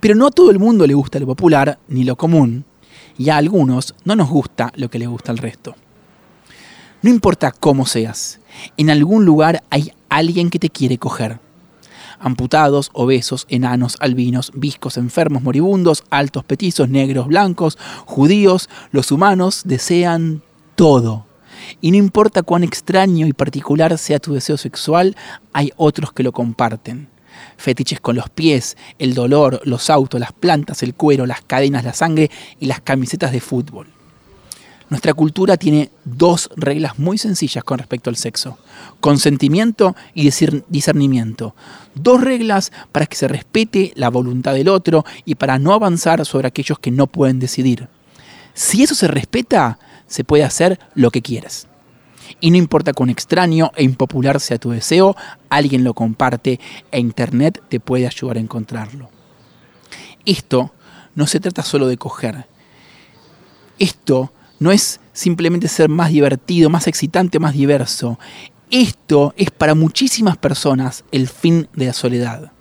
pero 0.00 0.14
no 0.14 0.28
a 0.28 0.30
todo 0.30 0.50
el 0.50 0.58
mundo 0.58 0.86
le 0.86 0.94
gusta 0.94 1.20
lo 1.20 1.26
popular 1.26 1.78
ni 1.88 2.04
lo 2.04 2.16
común, 2.16 2.64
y 3.18 3.28
a 3.28 3.36
algunos 3.36 3.94
no 4.04 4.16
nos 4.16 4.30
gusta 4.30 4.72
lo 4.76 4.88
que 4.88 4.98
le 4.98 5.06
gusta 5.06 5.30
al 5.30 5.36
resto. 5.36 5.74
No 7.02 7.10
importa 7.10 7.52
cómo 7.52 7.84
seas, 7.84 8.40
en 8.78 8.88
algún 8.88 9.26
lugar 9.26 9.62
hay 9.68 9.92
alguien 10.08 10.48
que 10.48 10.58
te 10.58 10.70
quiere 10.70 10.96
coger. 10.96 11.38
Amputados, 12.18 12.88
obesos, 12.94 13.44
enanos, 13.50 13.98
albinos, 14.00 14.52
viscos, 14.54 14.96
enfermos, 14.96 15.42
moribundos, 15.42 16.02
altos, 16.08 16.44
petizos, 16.44 16.88
negros, 16.88 17.26
blancos, 17.26 17.76
judíos, 18.06 18.70
los 18.90 19.12
humanos 19.12 19.62
desean 19.66 20.40
todo. 20.76 21.26
Y 21.80 21.90
no 21.90 21.96
importa 21.96 22.42
cuán 22.42 22.64
extraño 22.64 23.26
y 23.26 23.32
particular 23.32 23.96
sea 23.98 24.18
tu 24.18 24.34
deseo 24.34 24.56
sexual, 24.56 25.16
hay 25.52 25.72
otros 25.76 26.12
que 26.12 26.22
lo 26.22 26.32
comparten. 26.32 27.08
Fetiches 27.56 28.00
con 28.00 28.16
los 28.16 28.28
pies, 28.30 28.76
el 28.98 29.14
dolor, 29.14 29.60
los 29.64 29.90
autos, 29.90 30.20
las 30.20 30.32
plantas, 30.32 30.82
el 30.82 30.94
cuero, 30.94 31.26
las 31.26 31.42
cadenas, 31.42 31.84
la 31.84 31.94
sangre 31.94 32.30
y 32.60 32.66
las 32.66 32.80
camisetas 32.80 33.32
de 33.32 33.40
fútbol. 33.40 33.88
Nuestra 34.90 35.14
cultura 35.14 35.56
tiene 35.56 35.90
dos 36.04 36.50
reglas 36.54 36.98
muy 36.98 37.16
sencillas 37.16 37.64
con 37.64 37.78
respecto 37.78 38.10
al 38.10 38.16
sexo. 38.16 38.58
Consentimiento 39.00 39.96
y 40.12 40.28
discern- 40.28 40.64
discernimiento. 40.68 41.54
Dos 41.94 42.20
reglas 42.20 42.72
para 42.92 43.06
que 43.06 43.16
se 43.16 43.26
respete 43.26 43.92
la 43.96 44.10
voluntad 44.10 44.52
del 44.52 44.68
otro 44.68 45.06
y 45.24 45.36
para 45.36 45.58
no 45.58 45.72
avanzar 45.72 46.26
sobre 46.26 46.48
aquellos 46.48 46.78
que 46.78 46.90
no 46.90 47.06
pueden 47.06 47.38
decidir. 47.38 47.88
Si 48.52 48.82
eso 48.82 48.94
se 48.94 49.08
respeta, 49.08 49.78
se 50.12 50.24
puede 50.24 50.44
hacer 50.44 50.78
lo 50.94 51.10
que 51.10 51.22
quieras. 51.22 51.66
Y 52.38 52.50
no 52.50 52.58
importa 52.58 52.92
cuán 52.92 53.08
extraño 53.08 53.70
e 53.74 53.82
impopular 53.82 54.40
sea 54.40 54.58
tu 54.58 54.70
deseo, 54.70 55.16
alguien 55.48 55.84
lo 55.84 55.94
comparte 55.94 56.60
e 56.90 57.00
Internet 57.00 57.62
te 57.70 57.80
puede 57.80 58.06
ayudar 58.06 58.36
a 58.36 58.40
encontrarlo. 58.40 59.08
Esto 60.26 60.72
no 61.14 61.26
se 61.26 61.40
trata 61.40 61.62
solo 61.62 61.86
de 61.88 61.96
coger. 61.96 62.46
Esto 63.78 64.32
no 64.58 64.70
es 64.70 65.00
simplemente 65.14 65.66
ser 65.66 65.88
más 65.88 66.10
divertido, 66.10 66.68
más 66.68 66.86
excitante, 66.88 67.38
más 67.38 67.54
diverso. 67.54 68.18
Esto 68.70 69.32
es 69.38 69.50
para 69.50 69.74
muchísimas 69.74 70.36
personas 70.36 71.04
el 71.10 71.26
fin 71.26 71.68
de 71.74 71.86
la 71.86 71.92
soledad. 71.94 72.52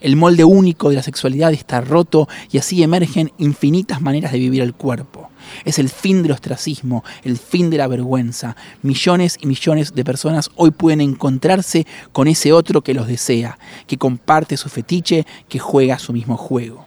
El 0.00 0.16
molde 0.16 0.44
único 0.44 0.90
de 0.90 0.96
la 0.96 1.02
sexualidad 1.02 1.52
está 1.52 1.80
roto 1.80 2.28
y 2.50 2.58
así 2.58 2.82
emergen 2.82 3.32
infinitas 3.38 4.00
maneras 4.00 4.32
de 4.32 4.38
vivir 4.38 4.62
el 4.62 4.74
cuerpo. 4.74 5.30
Es 5.64 5.78
el 5.78 5.88
fin 5.88 6.22
del 6.22 6.32
ostracismo, 6.32 7.04
el 7.22 7.38
fin 7.38 7.70
de 7.70 7.78
la 7.78 7.86
vergüenza. 7.86 8.56
Millones 8.82 9.38
y 9.40 9.46
millones 9.46 9.94
de 9.94 10.04
personas 10.04 10.50
hoy 10.56 10.70
pueden 10.70 11.00
encontrarse 11.00 11.86
con 12.12 12.28
ese 12.28 12.52
otro 12.52 12.82
que 12.82 12.94
los 12.94 13.06
desea, 13.06 13.58
que 13.86 13.98
comparte 13.98 14.56
su 14.56 14.68
fetiche, 14.68 15.26
que 15.48 15.58
juega 15.58 15.98
su 15.98 16.12
mismo 16.12 16.36
juego. 16.36 16.86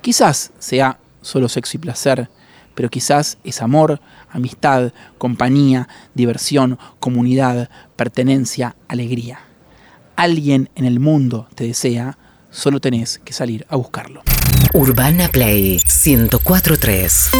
Quizás 0.00 0.52
sea 0.58 0.98
solo 1.22 1.48
sexo 1.48 1.76
y 1.76 1.80
placer, 1.80 2.30
pero 2.74 2.88
quizás 2.88 3.38
es 3.44 3.60
amor, 3.60 4.00
amistad, 4.30 4.92
compañía, 5.18 5.88
diversión, 6.14 6.78
comunidad, 6.98 7.68
pertenencia, 7.96 8.76
alegría. 8.88 9.49
Alguien 10.20 10.68
en 10.74 10.84
el 10.84 11.00
mundo 11.00 11.48
te 11.54 11.64
desea, 11.64 12.18
solo 12.50 12.78
tenés 12.78 13.18
que 13.24 13.32
salir 13.32 13.64
a 13.70 13.76
buscarlo. 13.76 14.20
Urbana 14.74 15.28
Play 15.28 15.80
1043. 16.04 17.30